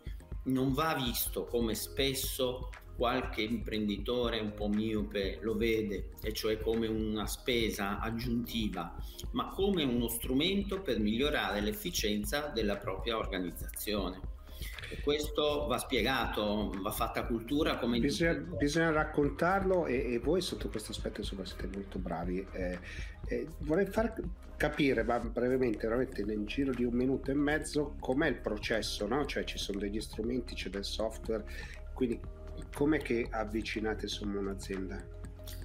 [0.45, 6.87] Non va visto come spesso qualche imprenditore un po' miope lo vede, e cioè come
[6.87, 8.95] una spesa aggiuntiva,
[9.31, 14.35] ma come uno strumento per migliorare l'efficienza della propria organizzazione.
[14.89, 20.69] E questo va spiegato, va fatta cultura come bisogna, bisogna raccontarlo e, e, voi sotto
[20.69, 22.45] questo aspetto insomma siete molto bravi.
[22.51, 22.79] Eh,
[23.27, 24.15] eh, vorrei far
[24.55, 29.25] capire ma brevemente, veramente nel giro di un minuto e mezzo, com'è il processo, no?
[29.25, 31.43] Cioè ci sono degli strumenti, c'è del software,
[31.93, 32.19] quindi
[32.77, 35.03] com'è che avvicinate insomma un'azienda?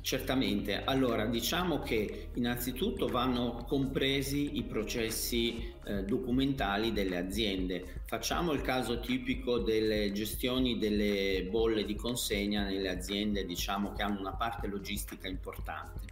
[0.00, 8.00] Certamente, allora diciamo che innanzitutto vanno compresi i processi eh, documentali delle aziende.
[8.06, 14.20] Facciamo il caso tipico delle gestioni delle bolle di consegna nelle aziende diciamo che hanno
[14.20, 16.06] una parte logistica importante.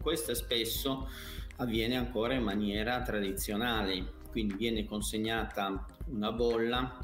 [0.00, 1.08] Questo spesso
[1.56, 7.03] avviene ancora in maniera tradizionale, quindi viene consegnata una bolla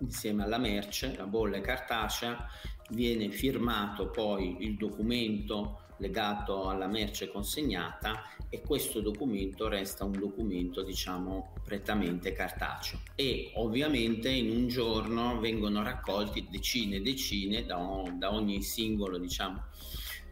[0.00, 2.46] insieme alla merce, la bolla è cartacea,
[2.90, 10.82] viene firmato poi il documento legato alla merce consegnata e questo documento resta un documento
[10.82, 13.00] diciamo prettamente cartaceo.
[13.14, 17.78] E ovviamente in un giorno vengono raccolti decine e decine da,
[18.16, 19.64] da ogni singolo diciamo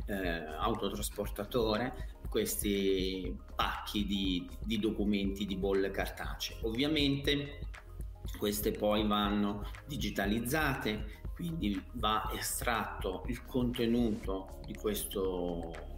[0.07, 0.17] eh,
[0.59, 6.57] autotrasportatore questi pacchi di, di documenti di bolle cartacee.
[6.63, 7.66] Ovviamente
[8.39, 15.96] queste poi vanno digitalizzate, quindi va estratto il contenuto di questo,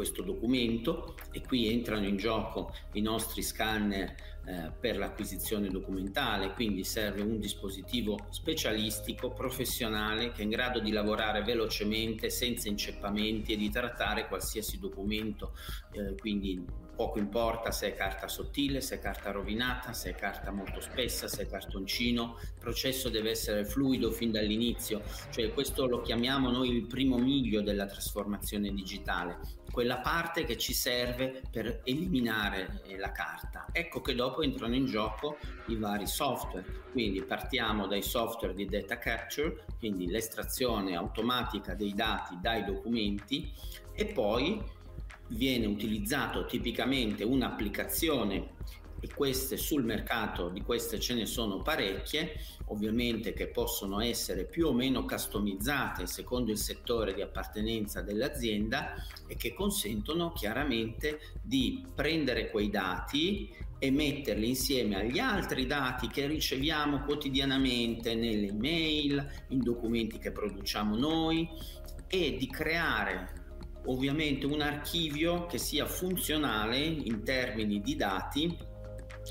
[0.00, 4.14] questo documento e qui entrano in gioco i nostri scanner
[4.46, 10.90] eh, per l'acquisizione documentale, quindi serve un dispositivo specialistico, professionale, che è in grado di
[10.90, 15.52] lavorare velocemente, senza inceppamenti e di trattare qualsiasi documento,
[15.92, 16.64] eh, quindi
[17.00, 21.28] poco importa se è carta sottile, se è carta rovinata, se è carta molto spessa,
[21.28, 26.68] se è cartoncino, il processo deve essere fluido fin dall'inizio, cioè questo lo chiamiamo noi
[26.68, 29.38] il primo miglio della trasformazione digitale,
[29.70, 33.66] quella parte che ci serve per eliminare eh, la carta.
[33.72, 38.98] Ecco che dopo entrano in gioco i vari software, quindi partiamo dai software di data
[38.98, 43.52] capture, quindi l'estrazione automatica dei dati dai documenti
[43.92, 44.62] e poi
[45.28, 48.54] viene utilizzato tipicamente un'applicazione
[49.00, 52.34] e queste sul mercato di queste ce ne sono parecchie,
[52.66, 58.94] ovviamente che possono essere più o meno customizzate secondo il settore di appartenenza dell'azienda
[59.26, 66.26] e che consentono chiaramente di prendere quei dati e metterli insieme agli altri dati che
[66.26, 71.48] riceviamo quotidianamente nelle email, in documenti che produciamo noi
[72.06, 73.38] e di creare
[73.86, 78.68] ovviamente un archivio che sia funzionale in termini di dati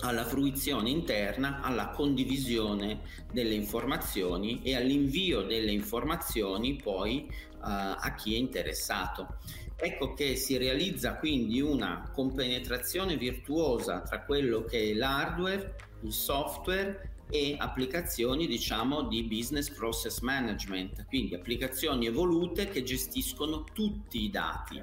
[0.02, 8.36] alla fruizione interna, alla condivisione delle informazioni e all'invio delle informazioni poi uh, a chi
[8.36, 9.38] è interessato.
[9.76, 17.14] Ecco che si realizza quindi una compenetrazione virtuosa tra quello che è l'hardware, il software
[17.30, 24.82] e applicazioni diciamo di business process management, quindi applicazioni evolute che gestiscono tutti i dati.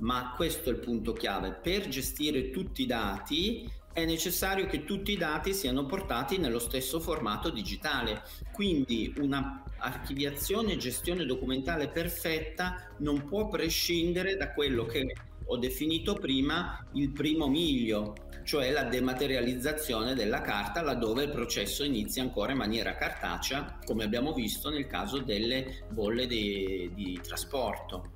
[0.00, 5.12] Ma questo è il punto chiave, per gestire tutti i dati è necessario che tutti
[5.12, 8.22] i dati siano portati nello stesso formato digitale,
[8.52, 15.12] quindi una archiviazione e gestione documentale perfetta non può prescindere da quello che
[15.44, 22.22] ho definito prima il primo miglio, cioè la dematerializzazione della carta laddove il processo inizia
[22.22, 28.12] ancora in maniera cartacea, come abbiamo visto nel caso delle bolle di, di trasporto.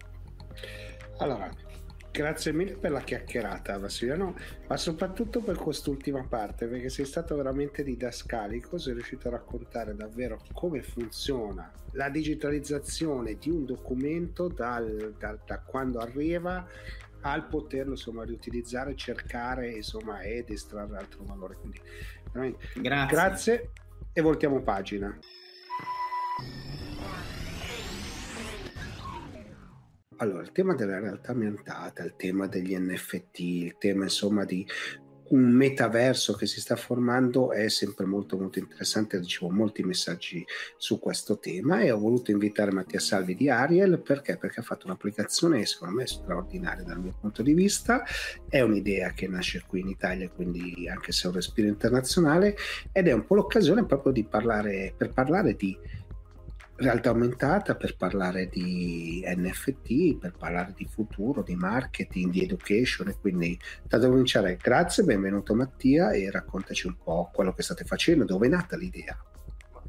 [1.18, 1.50] Allora,
[2.12, 4.36] Grazie mille per la chiacchierata, Vassiliano,
[4.68, 10.38] ma soprattutto per quest'ultima parte, perché sei stato veramente didascalico, sei riuscito a raccontare davvero
[10.52, 16.66] come funziona la digitalizzazione di un documento dal, da, da quando arriva
[17.22, 21.56] al poterlo insomma riutilizzare, cercare insomma ed estrarre altro valore.
[21.56, 21.80] Quindi
[22.74, 23.16] grazie.
[23.16, 23.70] grazie
[24.12, 25.18] e voltiamo pagina.
[30.22, 34.64] Allora, il tema della realtà aumentata, il tema degli NFT, il tema insomma di
[35.30, 40.44] un metaverso che si sta formando è sempre molto molto interessante, ricevo molti messaggi
[40.76, 44.00] su questo tema e ho voluto invitare Mattia Salvi di Ariel.
[44.00, 44.36] Perché?
[44.36, 48.04] Perché ha fatto un'applicazione secondo me straordinaria dal mio punto di vista,
[48.48, 52.54] è un'idea che nasce qui in Italia, quindi anche se è un respiro internazionale
[52.92, 55.76] ed è un po' l'occasione proprio di parlare, per parlare di
[56.76, 63.16] realtà aumentata per parlare di NFT, per parlare di futuro, di marketing, di education e
[63.20, 64.58] quindi da dove cominciare.
[64.60, 69.16] Grazie, benvenuto Mattia e raccontaci un po' quello che state facendo, dove è nata l'idea.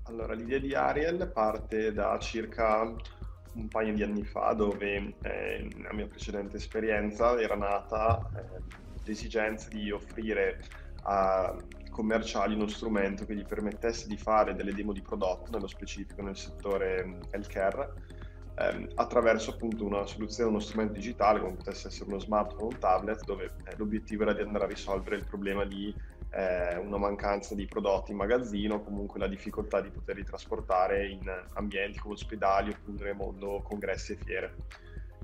[0.03, 2.93] Allora, l'idea di Ariel parte da circa
[3.53, 8.61] un paio di anni fa dove eh, nella mia precedente esperienza era nata eh,
[9.05, 10.59] l'esigenza di offrire
[11.03, 11.55] a
[11.93, 16.35] commerciali uno strumento che gli permettesse di fare delle demo di prodotto, nello specifico nel
[16.35, 17.93] settore mm, healthcare,
[18.55, 22.79] ehm, attraverso appunto una soluzione, uno strumento digitale come potesse essere uno smartphone o un
[22.79, 25.95] tablet, dove eh, l'obiettivo era di andare a risolvere il problema di
[26.31, 31.21] eh, una mancanza di prodotti in magazzino, comunque la difficoltà di poterli trasportare in
[31.53, 34.55] ambienti come ospedali oppure nel mondo congressi e fiere.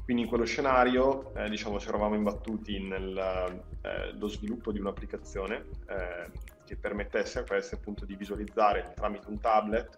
[0.04, 6.32] Quindi in quello scenario eh, diciamo, ci eravamo imbattuti nello eh, sviluppo di un'applicazione eh,
[6.70, 9.96] che permettesse a queste appunto di visualizzare tramite un tablet,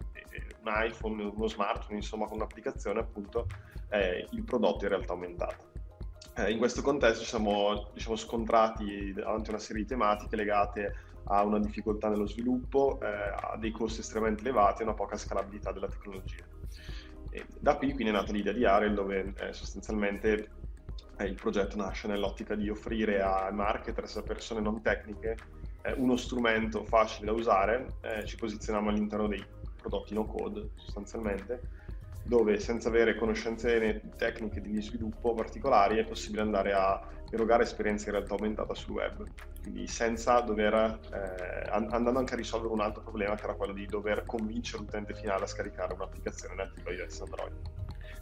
[0.62, 3.46] un iPhone, uno smartphone, insomma con un'applicazione appunto
[3.90, 5.70] eh, il prodotto in realtà aumentato.
[6.34, 10.96] Eh, in questo contesto ci siamo diciamo, scontrati davanti a una serie di tematiche legate
[11.24, 15.72] a una difficoltà nello sviluppo, eh, a dei costi estremamente elevati e una poca scalabilità
[15.72, 16.44] della tecnologia.
[17.28, 20.48] E da qui quindi è nata l'idea di Ariel dove eh, sostanzialmente
[21.18, 25.36] eh, il progetto nasce nell'ottica di offrire a marketers, a persone non tecniche,
[25.82, 29.44] eh, uno strumento facile da usare, eh, ci posizioniamo all'interno dei
[29.76, 31.60] prodotti no code sostanzialmente,
[32.24, 38.16] dove senza avere conoscenze tecniche di sviluppo particolari è possibile andare a erogare esperienze in
[38.16, 39.26] realtà aumentata sul web,
[39.62, 43.86] quindi senza dover, eh, andando anche a risolvere un altro problema che era quello di
[43.86, 47.54] dover convincere l'utente finale a scaricare un'applicazione nativa iOS Android.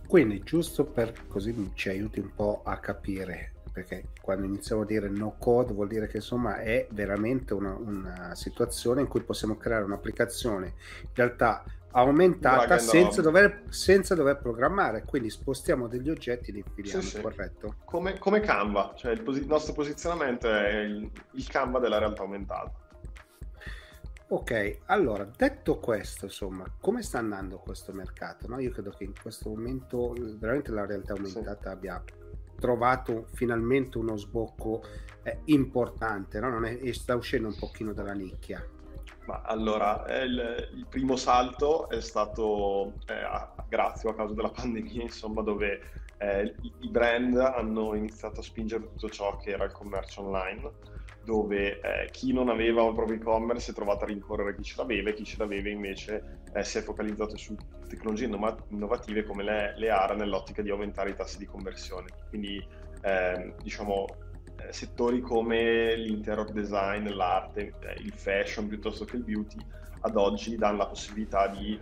[0.07, 5.09] Quindi giusto per così ci aiuti un po' a capire, perché quando iniziamo a dire
[5.09, 9.85] no code vuol dire che insomma è veramente una, una situazione in cui possiamo creare
[9.85, 16.63] un'applicazione in realtà aumentata senza dover, senza dover, programmare, quindi spostiamo degli oggetti e li
[16.65, 17.21] infiliamo, sì, sì.
[17.21, 17.77] corretto?
[17.85, 22.73] Come, come, Canva, cioè il, posi- nostro posizionamento è il, il Canva della realtà aumentata.
[24.29, 28.47] Ok, allora detto questo, insomma, come sta andando questo mercato?
[28.47, 28.61] No?
[28.61, 31.69] Io credo che in questo momento veramente la realtà aumentata sì.
[31.69, 32.05] abbia
[32.61, 34.83] trovato finalmente uno sbocco
[35.25, 36.49] eh, importante, no?
[36.49, 38.65] Non è, sta uscendo un pochino dalla nicchia.
[39.27, 45.43] Ma allora, il, il, primo salto è stato eh, grazie a causa della pandemia, insomma,
[45.43, 45.81] dove
[46.19, 50.71] eh, i brand hanno iniziato a spingere tutto ciò che era il commercio online,
[51.25, 54.75] dove eh, chi non aveva un proprio e-commerce si è trovato a rincorrere chi ce
[54.79, 57.57] l'aveva e chi ce l'aveva invece eh, si è focalizzato su
[57.89, 58.27] tecnologie
[58.69, 62.09] innovative come le, le ARA nell'ottica di aumentare i tassi di conversione.
[62.29, 62.65] Quindi,
[63.03, 64.07] ehm, diciamo,
[64.57, 69.59] eh, settori come l'interior design, l'arte, eh, il fashion piuttosto che il beauty,
[70.01, 71.79] ad oggi danno la possibilità di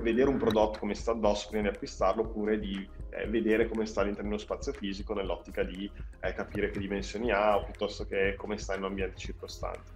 [0.00, 4.00] vedere un prodotto come sta addosso prima di acquistarlo oppure di eh, vedere come sta
[4.00, 5.90] all'interno dello spazio fisico nell'ottica di
[6.20, 9.92] eh, capire che dimensioni ha o piuttosto che come sta in un ambiente circostante.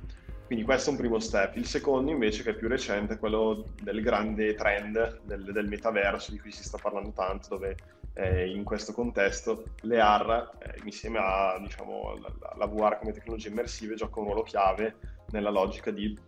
[0.51, 1.55] Quindi questo è un primo step.
[1.55, 6.32] Il secondo invece, che è più recente, è quello del grande trend del, del metaverso
[6.32, 7.76] di cui si sta parlando tanto, dove
[8.14, 13.48] eh, in questo contesto le AR, eh, insieme a diciamo, la, la, VR come tecnologie
[13.48, 14.96] immersive, gioca un ruolo chiave
[15.30, 16.18] nella logica di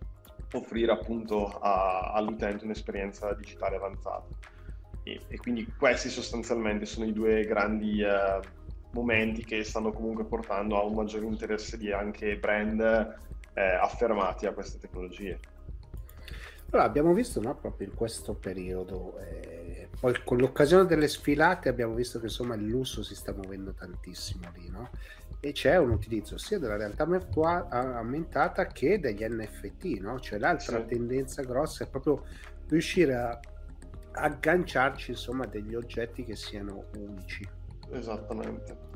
[0.53, 4.29] offrire appunto a, all'utente un'esperienza digitale avanzata.
[5.03, 8.39] E, e, quindi questi sostanzialmente sono i due grandi eh,
[8.91, 13.19] momenti che stanno comunque portando a un maggiore interesse di anche brand
[13.53, 15.39] eh, affermati a queste tecnologie.
[16.69, 21.93] Allora, abbiamo visto no, proprio in questo periodo, eh, poi con l'occasione delle sfilate abbiamo
[21.93, 24.89] visto che insomma il lusso si sta muovendo tantissimo lì, no?
[25.39, 30.19] E c'è un utilizzo sia della realtà virtuale aumentata che degli NFT, no?
[30.19, 30.85] Cioè l'altra sì.
[30.87, 32.25] tendenza grossa è proprio
[32.67, 33.39] riuscire a
[34.13, 37.47] agganciarci insomma degli oggetti che siano unici.
[37.91, 38.92] Esattamente.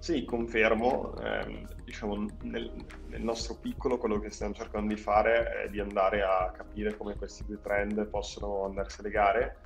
[0.00, 1.14] Sì, confermo.
[1.20, 2.72] Eh, diciamo, nel,
[3.08, 7.14] nel, nostro piccolo quello che stiamo cercando di fare è di andare a capire come
[7.16, 9.56] questi due trend possono andarsi a legare.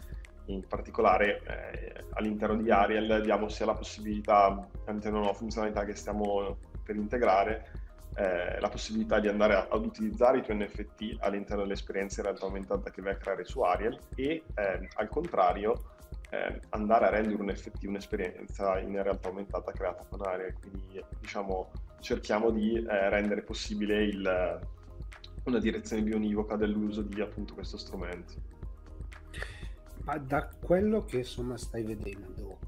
[0.46, 5.94] In particolare eh, all'interno di Ariel diamo sia la possibilità, tramite una nuova funzionalità che
[5.94, 7.70] stiamo per integrare,
[8.16, 12.46] eh, la possibilità di andare a, ad utilizzare i tuoi NFT all'interno dell'esperienza in realtà
[12.46, 15.93] aumentata che vai a creare su Ariel e eh, al contrario
[16.34, 20.54] eh, andare a rendere un effettivo un'esperienza in realtà aumentata creata con Ariel.
[20.58, 21.70] Quindi diciamo
[22.00, 24.60] cerchiamo di eh, rendere possibile il,
[25.44, 28.52] una direzione bionivoca dell'uso di appunto questo strumento.
[30.04, 32.58] Ma da quello che insomma stai vedendo,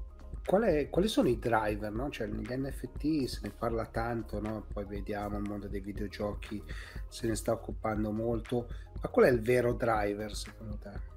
[0.63, 1.91] è, quali sono i driver?
[1.91, 2.09] No?
[2.09, 4.65] Cioè, negli NFT se ne parla tanto, no?
[4.73, 6.63] poi vediamo il mondo dei videogiochi
[7.07, 8.67] se ne sta occupando molto,
[9.01, 11.16] ma qual è il vero driver secondo te?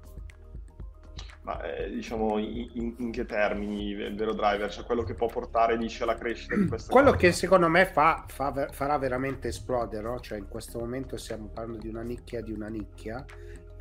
[1.43, 4.69] Ma eh, diciamo in, in, che termini il vero driver?
[4.71, 7.17] Cioè quello che può portare dice alla crescita di questa Quello cosa?
[7.17, 10.19] che secondo me fa, fa, farà veramente esplodere, no?
[10.19, 13.25] cioè in questo momento stiamo parlando di una nicchia di una nicchia,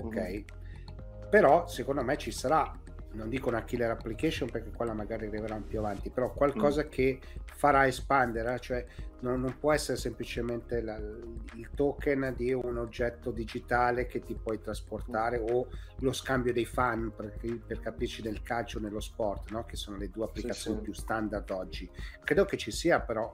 [0.00, 0.14] ok?
[0.16, 0.42] Mm-hmm.
[1.28, 2.72] Però secondo me ci sarà
[3.12, 6.88] non dico una killer application perché quella magari arriverà più avanti, però qualcosa mm.
[6.88, 8.86] che farà espandere, eh, cioè
[9.20, 14.60] non, non può essere semplicemente la, il token di un oggetto digitale che ti puoi
[14.60, 15.44] trasportare mm.
[15.50, 15.66] o
[15.98, 17.36] lo scambio dei fan per,
[17.66, 19.64] per capirci del calcio nello sport, no?
[19.64, 20.90] che sono le due applicazioni sì, sì.
[20.90, 21.90] più standard oggi.
[22.24, 23.32] Credo che ci sia però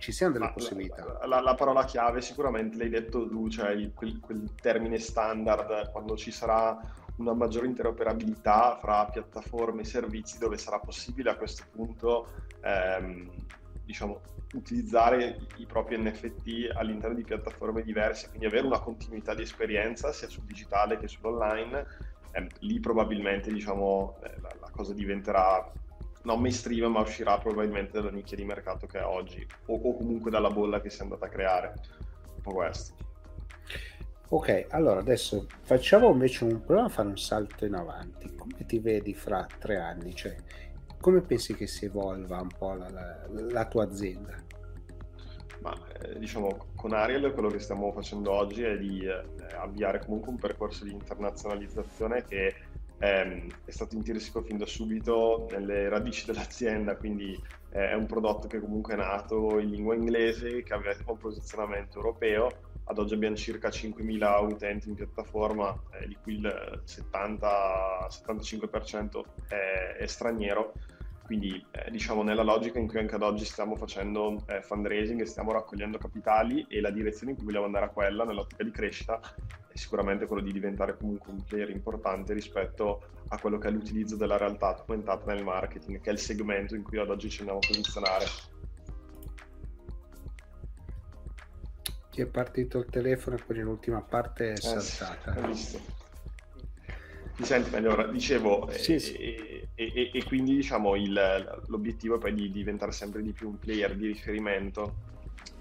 [0.00, 1.04] ci siano delle Ma possibilità.
[1.20, 6.16] La, la, la, parola chiave sicuramente l'hai detto tu, cioè quel, quel termine standard, quando
[6.16, 6.78] ci sarà
[7.16, 12.28] una maggiore interoperabilità fra piattaforme e servizi dove sarà possibile a questo punto
[12.62, 13.30] ehm,
[13.84, 14.20] diciamo,
[14.54, 20.28] utilizzare i propri NFT all'interno di piattaforme diverse, quindi avere una continuità di esperienza sia
[20.28, 21.86] sul digitale che sull'online,
[22.32, 25.70] eh, lì probabilmente diciamo, eh, la, la, cosa diventerà
[26.22, 30.30] non mainstream ma uscirà probabilmente dalla nicchia di mercato che è oggi o, o comunque
[30.30, 31.74] dalla bolla che si è andata a creare.
[32.36, 32.94] Un po' questo.
[34.32, 38.32] Ok, allora adesso facciamo invece un proviamo a fare un salto in avanti.
[38.34, 40.14] Come ti vedi fra tre anni?
[40.14, 40.36] Cioè,
[41.00, 44.36] come pensi che si evolva un po' la, la, la tua azienda?
[45.62, 49.22] Ma eh, diciamo con Ariel quello che stiamo facendo oggi è di eh,
[49.56, 52.54] avviare comunque un percorso di internazionalizzazione che
[53.00, 57.32] ehm, è stato intrisico fin da subito nelle radici dell'azienda, quindi
[57.72, 61.96] eh, è un prodotto che comunque è nato in lingua inglese, che aveva un posizionamento
[61.96, 69.94] europeo ad oggi abbiamo circa 5.000 utenti in piattaforma, eh, di cui il 70-75% è,
[69.98, 70.74] è, straniero.
[71.30, 75.26] Quindi eh, diciamo nella logica in cui anche ad oggi stiamo facendo eh, fundraising e
[75.26, 79.20] stiamo raccogliendo capitali e la direzione in cui vogliamo andare a quella nell'ottica di crescita
[79.68, 84.16] è sicuramente quello di diventare comunque un player importante rispetto a quello che è l'utilizzo
[84.16, 87.60] della realtà aumentata nel marketing, che è il segmento in cui ad oggi ci andiamo
[87.62, 88.24] a posizionare.
[92.10, 95.46] ti è partito il telefono e poi l'ultima parte è eh, saltata.
[95.46, 95.99] Visto.
[97.40, 98.06] Mi senti meglio ora?
[98.06, 99.14] Dicevo, sì, e, sì.
[99.14, 103.58] E, e, e, quindi diciamo il, l'obiettivo è poi di diventare sempre di più un
[103.58, 104.96] player di riferimento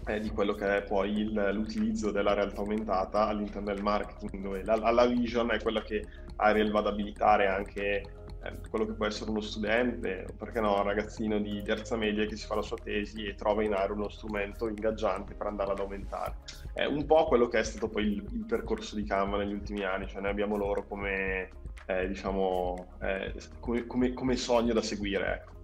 [0.06, 4.64] eh, di quello che è poi il, l'utilizzo della realtà aumentata all'interno del marketing, dove
[4.66, 6.06] la, la vision è quella che
[6.36, 8.04] Ariel va ad abilitare anche
[8.42, 12.26] eh, quello che può essere uno studente, o perché no, un ragazzino di terza media
[12.26, 15.72] che si fa la sua tesi e trova in aria uno strumento ingaggiante per andare
[15.72, 16.36] ad aumentare.
[16.74, 19.84] È un po' quello che è stato poi il, il percorso di Canva negli ultimi
[19.84, 21.50] anni, cioè noi abbiamo loro come,
[21.86, 25.34] eh, diciamo, eh, come, come, come, sogno da seguire.
[25.34, 25.58] Ecco.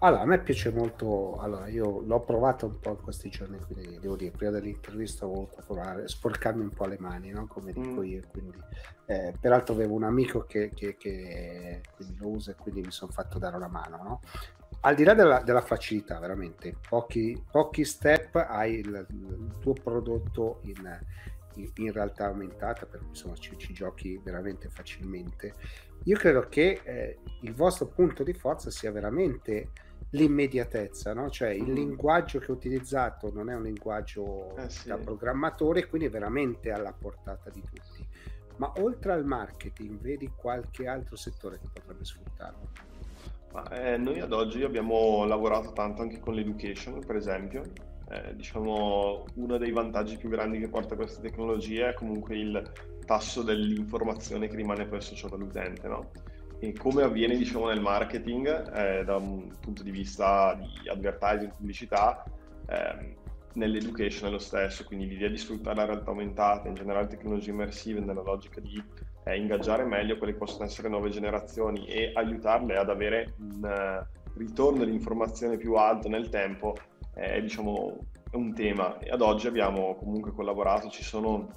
[0.00, 3.98] Allora, a me piace molto, allora io l'ho provato un po' in questi giorni, quindi
[3.98, 7.46] devo dire, prima dell'intervista ho voluto provare, sporcarmi un po' le mani, no?
[7.46, 8.04] come dico mm.
[8.04, 8.58] io, quindi,
[9.06, 11.80] eh, peraltro avevo un amico che, che, che
[12.18, 14.20] lo usa e quindi mi sono fatto dare una mano, no?
[14.80, 20.60] Al di là della, della facilità, veramente, pochi, pochi step hai il, il tuo prodotto
[20.64, 20.98] in,
[21.76, 25.54] in, realtà aumentata, per cui insomma ci, ci giochi veramente facilmente.
[26.04, 29.70] Io credo che eh, il vostro punto di forza sia veramente
[30.10, 31.30] l'immediatezza, no?
[31.30, 31.74] cioè il mm.
[31.74, 34.88] linguaggio che ho utilizzato non è un linguaggio eh sì.
[34.88, 38.06] da programmatore, quindi è veramente alla portata di tutti.
[38.56, 42.70] Ma oltre al marketing, vedi qualche altro settore che potrebbe sfruttarlo?
[43.52, 47.62] Ma, eh, noi ad oggi abbiamo lavorato tanto anche con l'education, per esempio.
[48.08, 52.72] Eh, diciamo, uno dei vantaggi più grandi che porta questa tecnologia è comunque il
[53.04, 56.10] tasso dell'informazione che rimane poi associato all'utente, no?
[56.58, 62.24] e come avviene diciamo, nel marketing eh, da un punto di vista di advertising, pubblicità,
[62.68, 63.14] eh,
[63.54, 68.00] nell'education è lo stesso, quindi l'idea di sfruttare la realtà aumentata, in generale tecnologie immersive,
[68.00, 68.82] nella logica di
[69.24, 74.04] eh, ingaggiare meglio quelle che possono essere nuove generazioni e aiutarle ad avere un,
[74.36, 76.76] ritorno dell'informazione più alto nel tempo
[77.16, 77.96] è diciamo
[78.32, 81.48] un tema e ad oggi abbiamo comunque collaborato, ci sono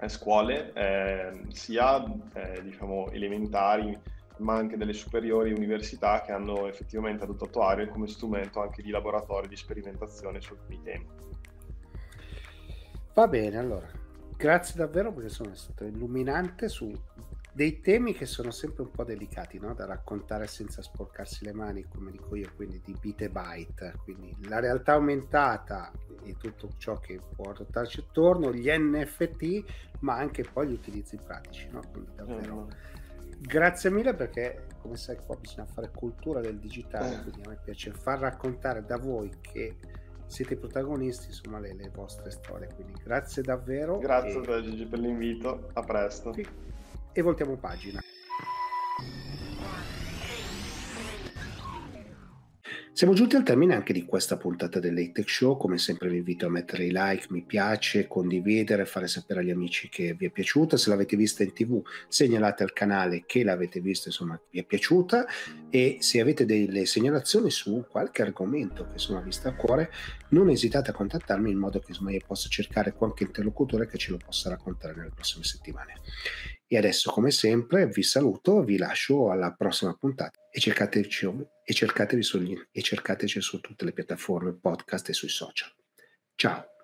[0.00, 3.98] eh, scuole eh, sia eh, diciamo elementari
[4.38, 9.48] ma anche delle superiori università che hanno effettivamente adottato Ariel come strumento anche di laboratorio
[9.48, 11.06] di sperimentazione su alcuni temi.
[13.14, 13.88] Va bene, allora,
[14.36, 16.92] grazie davvero perché sono stato illuminante su
[17.56, 19.72] dei temi che sono sempre un po' delicati no?
[19.72, 23.94] da raccontare senza sporcarsi le mani, come dico io, quindi di bit e byte.
[24.02, 25.90] Quindi la realtà aumentata
[26.22, 29.64] e tutto ciò che può ruotarci attorno, gli NFT,
[30.00, 31.66] ma anche poi gli utilizzi pratici.
[31.72, 31.80] No?
[31.90, 32.64] Quindi davvero.
[32.66, 32.68] Mm.
[33.40, 37.22] Grazie mille perché, come sai, qua bisogna fare cultura del digitale, eh.
[37.22, 39.76] quindi a me piace far raccontare da voi che
[40.26, 42.68] siete i protagonisti, insomma, le, le vostre storie.
[42.74, 43.96] Quindi grazie davvero.
[43.96, 44.62] Grazie e...
[44.62, 46.34] Gigi per l'invito, a presto.
[46.34, 46.74] Sì
[47.16, 48.02] e voltiamo pagina.
[52.92, 55.58] Siamo giunti al termine anche di questa puntata del Late Tech Show.
[55.58, 59.90] Come sempre vi invito a mettere i like, mi piace, condividere, fare sapere agli amici
[59.90, 60.78] che vi è piaciuta.
[60.78, 65.26] Se l'avete vista in tv, segnalate al canale che l'avete vista, insomma, vi è piaciuta.
[65.68, 69.90] E se avete delle segnalazioni su qualche argomento che insomma vi sta a cuore,
[70.30, 74.10] non esitate a contattarmi in modo che insomma, io possa cercare qualche interlocutore che ce
[74.10, 76.00] lo possa raccontare nelle prossime settimane.
[76.68, 81.26] E adesso, come sempre, vi saluto, vi lascio alla prossima puntata e cercateci,
[81.64, 85.72] e cercatevi sugli, e cercateci su tutte le piattaforme podcast e sui social.
[86.34, 86.75] Ciao!